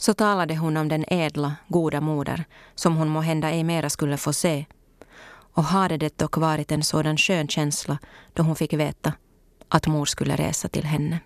Så 0.00 0.14
talade 0.14 0.56
hon 0.56 0.76
om 0.76 0.88
den 0.88 1.04
ädla, 1.08 1.56
goda 1.68 2.00
moder 2.00 2.44
som 2.74 2.96
hon 2.96 3.08
må 3.08 3.20
hända 3.20 3.50
ej 3.50 3.64
mera 3.64 3.90
skulle 3.90 4.16
få 4.16 4.32
se 4.32 4.66
och 5.32 5.64
hade 5.64 5.96
det 5.96 6.18
dock 6.18 6.36
varit 6.36 6.72
en 6.72 6.82
sådan 6.82 7.16
skön 7.16 7.48
känsla 7.48 7.98
då 8.32 8.42
hon 8.42 8.56
fick 8.56 8.72
veta 8.72 9.12
att 9.68 9.86
mor 9.86 10.04
skulle 10.04 10.36
resa 10.36 10.68
till 10.68 10.84
henne. 10.84 11.20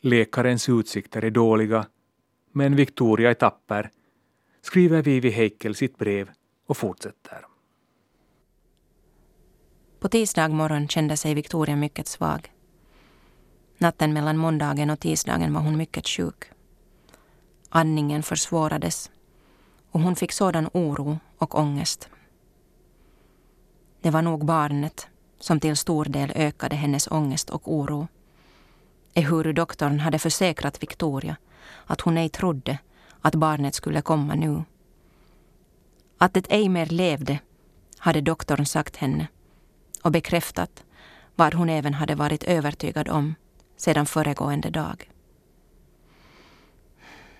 Läkarens 0.00 0.68
utsikter 0.68 1.24
är 1.24 1.30
dåliga, 1.30 1.86
men 2.52 2.76
Victoria 2.76 3.30
är 3.30 3.34
tapper, 3.34 3.90
skriver 4.62 5.02
Vivi 5.02 5.30
Heikel 5.30 5.74
sitt 5.74 5.98
brev 5.98 6.30
och 6.66 6.76
fortsätter. 6.76 7.49
På 10.00 10.08
tisdag 10.08 10.48
morgon 10.48 10.88
kände 10.88 11.16
sig 11.16 11.34
Victoria 11.34 11.76
mycket 11.76 12.08
svag. 12.08 12.52
Natten 13.78 14.12
mellan 14.12 14.36
måndagen 14.36 14.90
och 14.90 15.00
tisdagen 15.00 15.54
var 15.54 15.60
hon 15.60 15.76
mycket 15.76 16.08
sjuk. 16.08 16.44
Andningen 17.68 18.22
försvårades 18.22 19.10
och 19.90 20.00
hon 20.00 20.16
fick 20.16 20.32
sådan 20.32 20.70
oro 20.72 21.18
och 21.38 21.58
ångest. 21.58 22.08
Det 24.00 24.10
var 24.10 24.22
nog 24.22 24.44
barnet 24.44 25.08
som 25.40 25.60
till 25.60 25.76
stor 25.76 26.04
del 26.04 26.32
ökade 26.34 26.76
hennes 26.76 27.08
ångest 27.10 27.50
och 27.50 27.72
oro. 27.72 28.08
Ehuru 29.14 29.52
doktorn 29.52 30.00
hade 30.00 30.18
försäkrat 30.18 30.82
Victoria 30.82 31.36
att 31.86 32.00
hon 32.00 32.18
ej 32.18 32.28
trodde 32.28 32.78
att 33.20 33.34
barnet 33.34 33.74
skulle 33.74 34.02
komma 34.02 34.34
nu. 34.34 34.64
Att 36.18 36.34
det 36.34 36.46
ej 36.50 36.68
mer 36.68 36.86
levde 36.86 37.38
hade 37.98 38.20
doktorn 38.20 38.66
sagt 38.66 38.96
henne 38.96 39.28
och 40.02 40.12
bekräftat 40.12 40.84
vad 41.34 41.54
hon 41.54 41.68
även 41.68 41.94
hade 41.94 42.14
varit 42.14 42.44
övertygad 42.44 43.08
om 43.08 43.34
sedan 43.76 44.06
föregående 44.06 44.70
dag. 44.70 45.10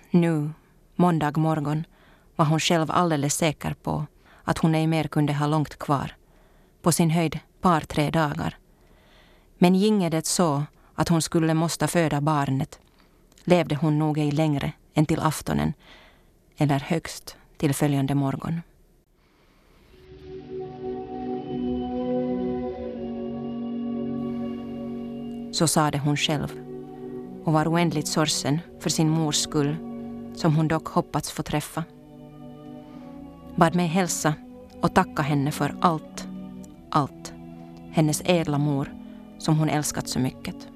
Nu, 0.09 0.49
måndag 0.95 1.37
morgon, 1.37 1.85
var 2.35 2.45
hon 2.45 2.59
själv 2.59 2.91
alldeles 2.91 3.35
säker 3.35 3.73
på 3.73 4.05
att 4.43 4.57
hon 4.57 4.75
ej 4.75 4.87
mer 4.87 5.07
kunde 5.07 5.33
ha 5.33 5.47
långt 5.47 5.79
kvar. 5.79 6.15
På 6.81 6.91
sin 6.91 7.09
höjd 7.09 7.39
par 7.61 7.81
tre 7.81 8.09
dagar. 8.09 8.57
Men 9.57 9.75
ginge 9.75 10.09
det 10.09 10.25
så 10.25 10.63
att 10.95 11.09
hon 11.09 11.21
skulle 11.21 11.53
måste 11.53 11.87
föda 11.87 12.21
barnet 12.21 12.79
levde 13.43 13.75
hon 13.75 13.99
nog 13.99 14.17
ej 14.17 14.31
längre 14.31 14.73
än 14.93 15.05
till 15.05 15.19
aftonen 15.19 15.73
eller 16.57 16.79
högst 16.79 17.37
till 17.57 17.73
följande 17.73 18.15
morgon. 18.15 18.61
Så 25.51 25.67
sade 25.67 25.97
hon 25.97 26.17
själv 26.17 26.51
och 27.43 27.53
var 27.53 27.67
oändligt 27.67 28.07
sorgsen 28.07 28.59
för 28.79 28.89
sin 28.89 29.09
mors 29.09 29.35
skull 29.35 29.75
som 30.35 30.55
hon 30.55 30.67
dock 30.67 30.87
hoppats 30.87 31.31
få 31.31 31.43
träffa. 31.43 31.83
Bad 33.55 33.75
mig 33.75 33.87
hälsa 33.87 34.33
och 34.81 34.95
tacka 34.95 35.21
henne 35.21 35.51
för 35.51 35.75
allt, 35.81 36.27
allt. 36.89 37.33
Hennes 37.91 38.21
ädla 38.25 38.57
mor 38.57 38.93
som 39.37 39.59
hon 39.59 39.69
älskat 39.69 40.07
så 40.07 40.19
mycket. 40.19 40.70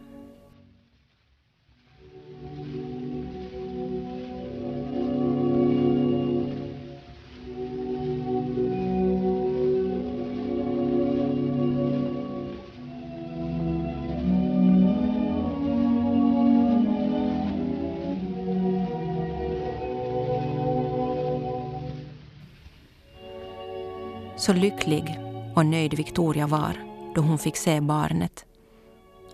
Så 24.38 24.54
lycklig 24.54 25.20
och 25.56 25.66
nöjd 25.66 25.94
Victoria 25.94 26.48
var 26.48 26.74
då 27.16 27.22
hon 27.22 27.38
fick 27.38 27.58
se 27.58 27.82
barnet 27.82 28.46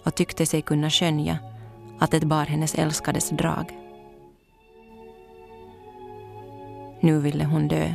och 0.04 0.16
tyckte 0.16 0.46
sig 0.46 0.62
kunna 0.62 0.90
skönja 0.90 1.38
att 2.00 2.12
det 2.12 2.26
bar 2.26 2.46
hennes 2.46 2.76
älskades 2.76 3.30
drag. 3.30 3.78
Nu 7.00 7.20
ville 7.20 7.46
hon 7.46 7.68
dö. 7.68 7.94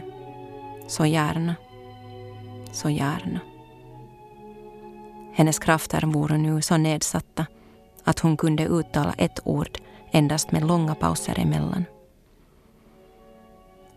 Så 0.87 1.07
gärna. 1.07 1.55
Så 2.73 2.91
gärna. 2.91 3.41
Hennes 5.33 5.59
krafter 5.59 6.03
vore 6.07 6.39
nu 6.39 6.63
så 6.63 6.77
nedsatta 6.77 7.47
att 8.05 8.19
hon 8.19 8.37
kunde 8.37 8.67
uttala 8.67 9.15
ett 9.19 9.41
ord 9.45 9.79
endast 10.11 10.53
med 10.53 10.67
långa 10.67 10.95
pauser 10.95 11.39
emellan. 11.39 11.85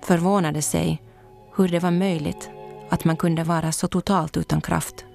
Förvånade 0.01 0.61
sig 0.61 1.01
hur 1.55 1.67
det 1.67 1.79
var 1.79 1.91
möjligt 1.91 2.49
att 2.89 3.05
man 3.05 3.17
kunde 3.17 3.43
vara 3.43 3.71
så 3.71 3.87
totalt 3.87 4.37
utan 4.37 4.61
kraft. 4.61 5.05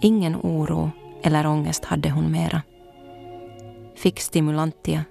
Ingen 0.00 0.36
oro 0.36 0.90
eller 1.22 1.46
ångest 1.46 1.84
hade 1.84 2.10
hon 2.10 2.32
mera. 2.32 2.62
Fick 3.96 4.20
stimulantia, 4.20 5.04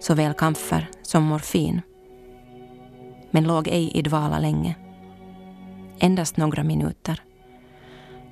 såväl 0.00 0.34
kamfer 0.34 0.90
som 1.02 1.22
morfin. 1.22 1.80
Men 3.30 3.44
låg 3.44 3.68
ej 3.68 3.90
i 3.94 4.02
dvala 4.02 4.38
länge. 4.38 4.76
Endast 5.98 6.36
några 6.36 6.62
minuter. 6.62 7.22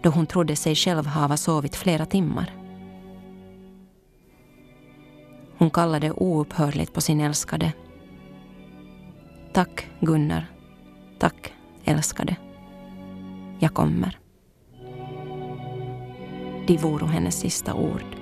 Då 0.02 0.10
hon 0.10 0.26
trodde 0.26 0.56
sig 0.56 0.74
själv 0.74 1.06
hava 1.06 1.36
sovit 1.36 1.76
flera 1.76 2.06
timmar. 2.06 2.54
Hon 5.58 5.70
kallade 5.70 6.12
oupphörligt 6.12 6.92
på 6.92 7.00
sin 7.00 7.20
älskade. 7.20 7.72
Tack, 9.52 9.86
Gunnar. 10.00 10.46
Tack, 11.18 11.52
älskade. 11.86 12.36
Jag 13.58 13.74
kommer. 13.74 14.18
De 16.66 16.76
voro 16.76 17.06
hennes 17.06 17.40
sista 17.40 17.74
ord. 17.74 18.16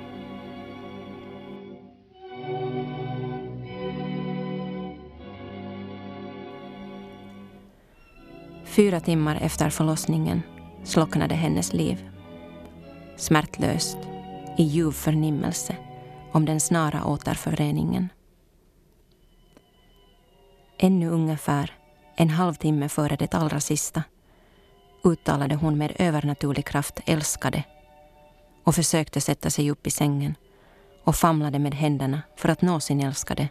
Fyra 8.65 9.01
timmar 9.01 9.39
efter 9.41 9.71
förlossningen 9.71 10.43
slocknade 10.85 11.35
hennes 11.35 11.73
liv. 11.73 12.11
Smärtlöst, 13.17 13.99
i 14.59 14.63
ljuv 14.63 14.93
förnimmelse 14.93 15.77
om 16.33 16.45
den 16.45 16.61
snara 16.61 17.05
återföreningen. 17.07 18.09
Ännu 20.79 21.09
ungefär 21.09 21.73
en 22.17 22.31
halvtimme 22.31 22.89
före 22.89 23.17
det 23.17 23.35
allra 23.35 23.61
sista 23.61 24.03
uttalade 25.05 25.55
hon 25.55 25.79
med 25.79 25.93
övernaturlig 25.99 26.67
kraft 26.67 27.01
älskade 27.07 27.65
och 28.65 28.75
försökte 28.75 29.21
sätta 29.21 29.51
sig 29.51 29.71
upp 29.71 29.87
i 29.87 29.91
sängen 29.91 30.35
och 31.05 31.17
famlade 31.17 31.59
med 31.59 31.75
händerna 31.75 32.23
för 32.37 32.49
att 32.49 32.63
nå 32.63 32.81
sin 32.81 33.01
älskade. 33.01 33.49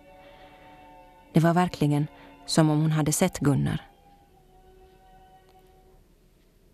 Det 1.34 1.40
var 1.40 1.54
verkligen 1.54 2.08
som 2.46 2.70
om 2.70 2.82
hon 2.82 2.92
hade 2.92 3.12
sett 3.12 3.40
Gunnar. 3.40 3.82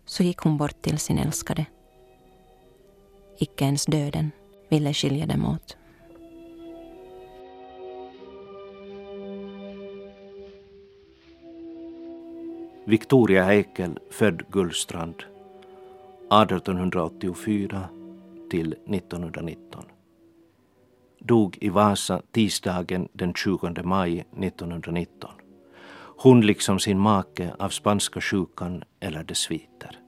Så 0.06 0.22
gick 0.22 0.38
hon 0.38 0.56
bort 0.56 0.82
till 0.82 0.98
sin 0.98 1.18
älskade. 1.18 1.66
Icke 3.38 3.64
ens 3.64 3.86
döden 3.86 4.30
ville 4.68 4.94
skilja 4.94 5.26
dem 5.26 5.46
åt. 5.46 5.76
Victoria 12.90 13.42
Heikel, 13.44 13.98
född 14.10 14.42
Gullstrand 14.50 15.14
1884 16.30 17.88
till 18.50 18.72
1919. 18.72 19.84
Dog 21.18 21.58
i 21.60 21.68
Vasa 21.68 22.22
tisdagen 22.32 23.08
den 23.12 23.34
20 23.34 23.82
maj 23.82 24.18
1919. 24.18 25.30
Hon 26.16 26.40
liksom 26.40 26.78
sin 26.78 26.98
make 26.98 27.54
av 27.58 27.68
spanska 27.68 28.20
sjukan 28.20 28.84
eller 29.00 29.24
dess 29.24 29.38
sviter. 29.38 29.98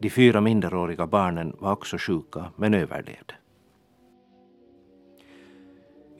De 0.00 0.10
fyra 0.10 0.40
minderåriga 0.40 1.06
barnen 1.06 1.56
var 1.58 1.72
också 1.72 1.96
sjuka 1.98 2.52
men 2.56 2.74
överlevde. 2.74 3.34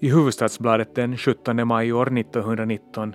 I 0.01 0.11
Huvudstadsbladet 0.11 0.95
den 0.95 1.17
17 1.17 1.69
maj 1.69 1.93
år 1.93 2.19
1919 2.19 3.15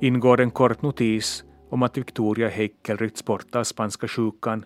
ingår 0.00 0.40
en 0.40 0.50
kort 0.50 0.82
notis 0.82 1.44
om 1.70 1.82
att 1.82 1.96
Victoria 1.96 2.48
Heikel 2.48 2.96
ryckts 2.96 3.24
bort 3.24 3.54
av 3.54 3.64
spanska 3.64 4.08
sjukan 4.08 4.64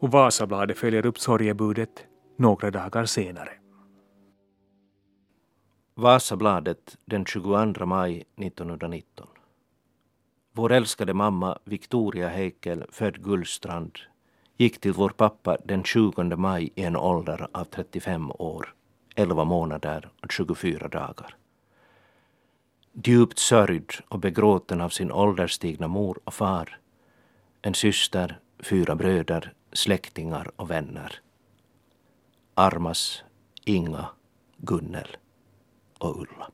och 0.00 0.10
Vasabladet 0.10 0.78
följer 0.78 1.06
upp 1.06 1.18
sorgebudet 1.18 2.06
några 2.36 2.70
dagar 2.70 3.04
senare. 3.04 3.50
Vasabladet 5.94 6.98
den 7.04 7.24
22 7.24 7.86
maj 7.86 8.24
1919. 8.36 9.26
Vår 10.52 10.72
älskade 10.72 11.14
mamma 11.14 11.58
Victoria 11.64 12.28
Heikel, 12.28 12.84
född 12.90 13.24
Gullstrand, 13.24 13.98
gick 14.56 14.80
till 14.80 14.92
vår 14.92 15.08
pappa 15.08 15.56
den 15.64 15.84
20 15.84 16.36
maj 16.36 16.72
i 16.74 16.82
en 16.82 16.96
ålder 16.96 17.48
av 17.52 17.64
35 17.64 18.30
år, 18.30 18.74
11 19.14 19.44
månader 19.44 20.10
och 20.22 20.32
24 20.32 20.88
dagar. 20.88 21.36
Djupt 22.94 23.38
sörjd 23.38 23.90
och 24.08 24.18
begråten 24.18 24.80
av 24.80 24.88
sin 24.88 25.12
ålderstigna 25.12 25.88
mor 25.88 26.20
och 26.24 26.34
far, 26.34 26.78
en 27.62 27.74
syster, 27.74 28.40
fyra 28.58 28.96
bröder, 28.96 29.52
släktingar 29.72 30.50
och 30.56 30.70
vänner. 30.70 31.20
Armas, 32.54 33.24
Inga, 33.64 34.08
Gunnel 34.56 35.16
och 35.98 36.20
Ulla. 36.20 36.50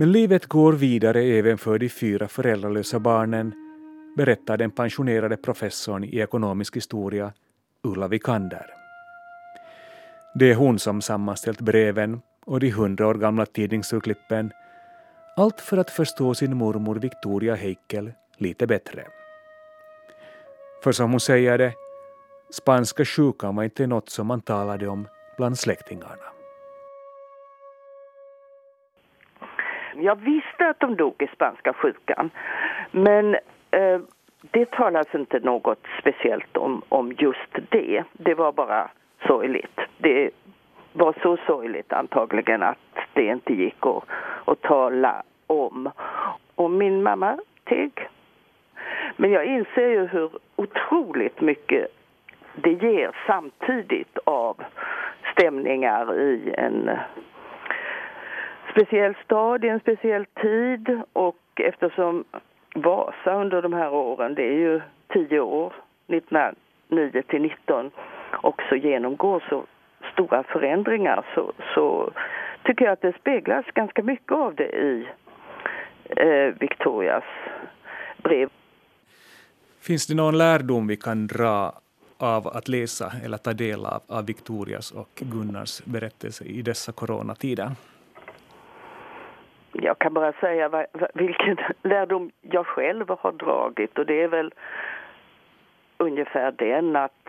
Men 0.00 0.12
livet 0.12 0.46
går 0.46 0.72
vidare 0.72 1.22
även 1.22 1.58
för 1.58 1.78
de 1.78 1.88
fyra 1.88 2.28
föräldralösa 2.28 2.98
barnen, 2.98 3.52
berättar 4.16 4.56
den 4.56 4.70
pensionerade 4.70 5.36
professorn 5.36 6.04
i 6.04 6.18
ekonomisk 6.18 6.76
historia 6.76 7.32
Ulla 7.82 8.08
Vikander. 8.08 8.66
Det 10.34 10.50
är 10.50 10.54
hon 10.54 10.78
som 10.78 11.02
sammanställt 11.02 11.60
breven 11.60 12.20
och 12.44 12.60
de 12.60 12.70
hundra 12.70 13.06
år 13.06 13.14
gamla 13.14 13.46
tidningsurklippen, 13.46 14.52
allt 15.36 15.60
för 15.60 15.76
att 15.76 15.90
förstå 15.90 16.34
sin 16.34 16.56
mormor 16.56 16.96
Victoria 16.96 17.54
Heikel 17.54 18.12
lite 18.36 18.66
bättre. 18.66 19.06
För 20.84 20.92
som 20.92 21.10
hon 21.10 21.20
säger 21.20 21.58
det, 21.58 21.72
spanska 22.50 23.04
sjukan 23.04 23.56
var 23.56 23.64
inte 23.64 23.86
något 23.86 24.10
som 24.10 24.26
man 24.26 24.40
talade 24.40 24.88
om 24.88 25.08
bland 25.36 25.58
släktingarna. 25.58 26.37
Jag 30.00 30.16
visste 30.16 30.68
att 30.68 30.80
de 30.80 30.96
dog 30.96 31.22
i 31.22 31.26
spanska 31.26 31.72
sjukan. 31.72 32.30
Men 32.90 33.34
eh, 33.70 34.00
det 34.40 34.70
talas 34.70 35.14
inte 35.14 35.40
något 35.40 35.86
speciellt 36.00 36.56
om, 36.56 36.82
om 36.88 37.12
just 37.18 37.56
det. 37.70 38.04
Det 38.12 38.34
var 38.34 38.52
bara 38.52 38.90
sorgligt. 39.26 39.80
Det 39.98 40.30
var 40.92 41.14
så 41.22 41.36
sorgligt 41.46 41.92
antagligen 41.92 42.62
att 42.62 42.78
det 43.12 43.26
inte 43.26 43.54
gick 43.54 43.86
att, 43.86 44.04
att 44.44 44.60
tala 44.60 45.22
om. 45.46 45.90
Och 46.54 46.70
min 46.70 47.02
mamma 47.02 47.38
teg. 47.64 48.08
Men 49.16 49.30
jag 49.30 49.44
inser 49.44 49.88
ju 49.88 50.06
hur 50.06 50.30
otroligt 50.56 51.40
mycket 51.40 51.88
det 52.54 52.72
ger 52.72 53.10
samtidigt 53.26 54.18
av 54.24 54.56
stämningar 55.32 56.20
i 56.20 56.54
en 56.58 56.90
speciell 58.78 59.14
stad 59.24 59.64
i 59.64 59.68
en 59.68 59.80
speciell 59.80 60.26
tid 60.42 61.00
och 61.12 61.36
eftersom 61.56 62.24
Vasa 62.74 63.34
under 63.34 63.62
de 63.62 63.72
här 63.72 63.92
åren, 63.92 64.34
det 64.34 64.42
är 64.42 64.58
ju 64.58 64.80
tio 65.12 65.40
år, 65.40 65.72
1909 66.06 67.22
till 67.28 67.42
19, 67.42 67.90
också 68.42 68.76
genomgår 68.76 69.44
så 69.48 69.64
stora 70.12 70.42
förändringar 70.42 71.26
så, 71.34 71.52
så 71.74 72.10
tycker 72.64 72.84
jag 72.84 72.92
att 72.92 73.00
det 73.00 73.16
speglas 73.20 73.64
ganska 73.74 74.02
mycket 74.02 74.32
av 74.32 74.54
det 74.54 74.68
i 74.68 75.08
eh, 76.04 76.54
Victorias 76.60 77.24
brev. 78.16 78.48
Finns 79.80 80.06
det 80.06 80.14
någon 80.14 80.38
lärdom 80.38 80.86
vi 80.86 80.96
kan 80.96 81.26
dra 81.26 81.72
av 82.18 82.46
att 82.48 82.68
läsa 82.68 83.12
eller 83.24 83.36
ta 83.36 83.52
del 83.52 83.86
av, 83.86 84.02
av 84.08 84.26
Victorias 84.26 84.90
och 84.90 85.08
Gunnars 85.14 85.84
berättelse 85.84 86.44
i 86.44 86.62
dessa 86.62 86.92
coronatider? 86.92 87.70
Jag 89.72 89.98
kan 89.98 90.14
bara 90.14 90.32
säga 90.32 90.86
vilken 91.14 91.56
lärdom 91.82 92.30
jag 92.40 92.66
själv 92.66 93.08
har 93.20 93.32
dragit. 93.32 93.98
Och 93.98 94.06
det 94.06 94.22
är 94.22 94.28
väl 94.28 94.54
ungefär 95.96 96.52
den 96.52 96.96
att 96.96 97.28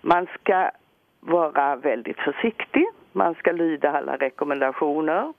man 0.00 0.26
ska 0.40 0.70
vara 1.20 1.76
väldigt 1.76 2.20
försiktig, 2.20 2.86
man 3.12 3.34
ska 3.34 3.52
lyda 3.52 3.92
alla 3.92 4.16
rekommendationer. 4.16 5.32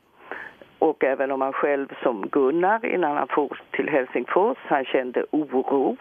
Och 0.80 1.04
även 1.04 1.32
om 1.32 1.40
man 1.40 1.54
själv 1.54 1.88
som 2.04 2.28
Gunnar 2.30 2.86
innan 2.86 3.18
han 3.18 3.28
for 3.28 3.62
till 3.72 3.90
Helsingfors, 3.90 4.58
han 4.62 4.86
kände 4.86 5.26
oro 5.32 5.98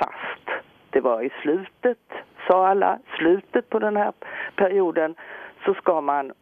fast. 0.00 0.64
Det 0.90 1.00
var 1.00 1.22
i 1.22 1.30
slutet, 1.42 1.98
sa 2.46 2.66
alla, 2.66 2.98
slutet 3.18 3.68
på 3.68 3.78
den 3.78 3.96
här 3.96 4.12
perioden 4.56 5.14
så 5.64 5.74
ska 5.74 6.00
man 6.00 6.32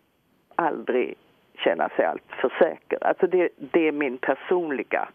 aldrig 0.55 1.14
känna 1.59 1.88
sig 1.88 2.04
alltför 2.04 2.52
säker. 2.59 3.07
Alltså 3.07 3.26
det, 3.26 3.48
det 3.57 3.88
är 3.88 3.92
min 3.92 4.18
personliga 4.18 5.09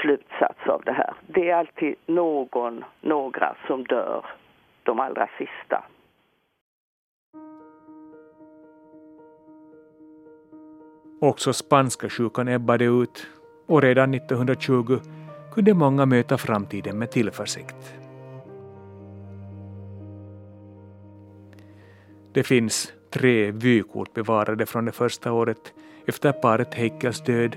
slutsats 0.00 0.66
av 0.66 0.82
det 0.84 0.92
här. 0.92 1.14
Det 1.26 1.50
är 1.50 1.56
alltid 1.56 1.94
någon, 2.06 2.84
några 3.00 3.56
som 3.66 3.84
dör 3.84 4.26
de 4.82 5.00
allra 5.00 5.28
sista. 5.38 5.84
Också 11.20 11.52
spanska 11.52 12.08
sjukan 12.08 12.48
ebbade 12.48 12.84
ut 12.84 13.26
och 13.66 13.82
redan 13.82 14.14
1920 14.14 14.98
kunde 15.54 15.74
många 15.74 16.06
möta 16.06 16.38
framtiden 16.38 16.98
med 16.98 17.10
tillförsikt. 17.10 17.94
Det 22.32 22.42
finns 22.42 22.95
tre 23.16 23.50
vykort 23.50 24.14
bevarade 24.14 24.66
från 24.66 24.84
det 24.84 24.92
första 24.92 25.32
året 25.32 25.72
efter 26.06 26.32
paret 26.32 26.74
Heikkels 26.74 27.20
död, 27.20 27.56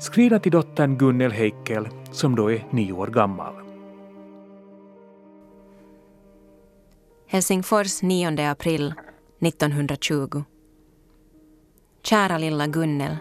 skrivna 0.00 0.38
till 0.38 0.52
dottern 0.52 0.98
Gunnel 0.98 1.32
Heikel 1.32 1.88
som 2.12 2.36
då 2.36 2.52
är 2.52 2.64
nio 2.70 2.92
år 2.92 3.06
gammal. 3.06 3.54
Helsingfors 7.26 8.02
9 8.02 8.50
april 8.50 8.94
1920. 9.40 10.42
Kära 12.02 12.38
lilla 12.38 12.66
Gunnel. 12.66 13.16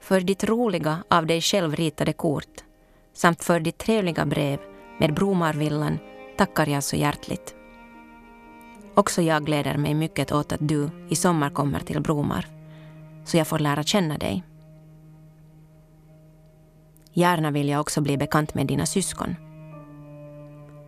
För 0.00 0.20
ditt 0.20 0.44
roliga 0.44 1.04
av 1.08 1.26
dig 1.26 1.40
själv 1.40 1.76
ritade 1.76 2.12
kort 2.12 2.64
samt 3.12 3.44
för 3.44 3.60
ditt 3.60 3.78
trevliga 3.78 4.26
brev 4.26 4.58
med 5.00 5.14
Bromarvillan 5.14 5.98
tackar 6.36 6.66
jag 6.66 6.84
så 6.84 6.96
hjärtligt. 6.96 7.54
Också 8.94 9.22
jag 9.22 9.44
gläder 9.46 9.76
mig 9.76 9.94
mycket 9.94 10.32
åt 10.32 10.52
att 10.52 10.68
du 10.68 10.90
i 11.08 11.16
sommar 11.16 11.50
kommer 11.50 11.80
till 11.80 12.00
Bromar, 12.00 12.46
så 13.24 13.36
jag 13.36 13.46
får 13.46 13.58
lära 13.58 13.82
känna 13.82 14.18
dig. 14.18 14.44
Gärna 17.12 17.50
vill 17.50 17.68
jag 17.68 17.80
också 17.80 18.00
bli 18.00 18.16
bekant 18.16 18.54
med 18.54 18.66
dina 18.66 18.86
syskon. 18.86 19.36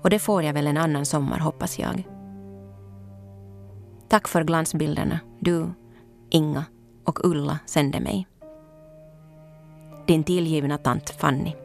Och 0.03 0.11
det 0.11 0.19
får 0.19 0.43
jag 0.43 0.53
väl 0.53 0.67
en 0.67 0.77
annan 0.77 1.07
sommar, 1.07 1.39
hoppas 1.39 1.79
jag. 1.79 2.03
Tack 4.09 4.29
för 4.29 4.45
glansbilderna 4.45 5.21
du, 5.41 5.67
Inga 6.31 6.65
och 7.05 7.25
Ulla 7.25 7.59
sände 7.67 8.01
mig. 8.01 8.27
Din 10.07 10.25
tillgivna 10.25 10.79
tant 10.79 11.11
Fanny. 11.11 11.62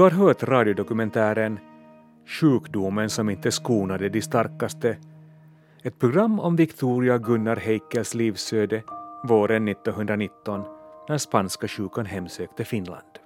Har 0.00 0.10
hört 0.10 0.42
radiodokumentären 0.42 1.58
Sjukdomen 2.26 3.10
som 3.10 3.30
inte 3.30 3.50
skonade 3.50 4.08
de 4.08 4.22
starkaste. 4.22 4.96
Ett 5.82 5.98
program 5.98 6.40
om 6.40 6.56
Victoria 6.56 7.18
Gunnar 7.18 7.56
Heikkels 7.56 8.14
livsöde 8.14 8.82
våren 9.28 9.68
1919 9.68 10.62
när 11.08 11.18
spanska 11.18 11.68
sjukan 11.68 12.06
hemsökte 12.06 12.64
Finland. 12.64 13.18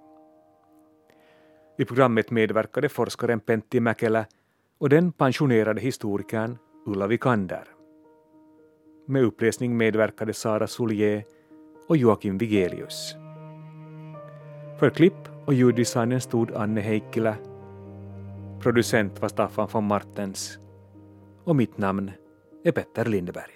I 1.79 1.85
programmet 1.85 2.31
medverkade 2.31 2.89
forskaren 2.89 3.41
Pentti 3.41 3.81
Mäkelä 3.81 4.27
och 4.79 4.89
den 4.89 5.13
pensionerade 5.13 5.81
historikern 5.81 6.59
Ulla 6.87 7.07
Vikander. 7.07 7.65
Med 9.07 9.23
uppläsning 9.25 9.77
medverkade 9.77 10.33
Sara 10.33 10.67
Solier 10.67 11.25
och 11.89 11.97
Joakim 11.97 12.39
Vigelius. 12.39 13.15
För 14.79 14.91
klipp 14.91 15.34
och 15.47 15.55
ljuddesignen 15.55 16.21
stod 16.21 16.51
Anne 16.53 16.81
Heikkilä. 16.81 17.37
Producent 18.61 19.23
var 19.23 19.29
Staffan 19.29 19.69
von 19.73 19.85
Martens. 19.85 20.59
Och 21.45 21.57
mitt 21.57 21.79
namn 21.79 22.11
är 22.65 22.73
Petter 22.73 23.05
Lindberg. 23.05 23.54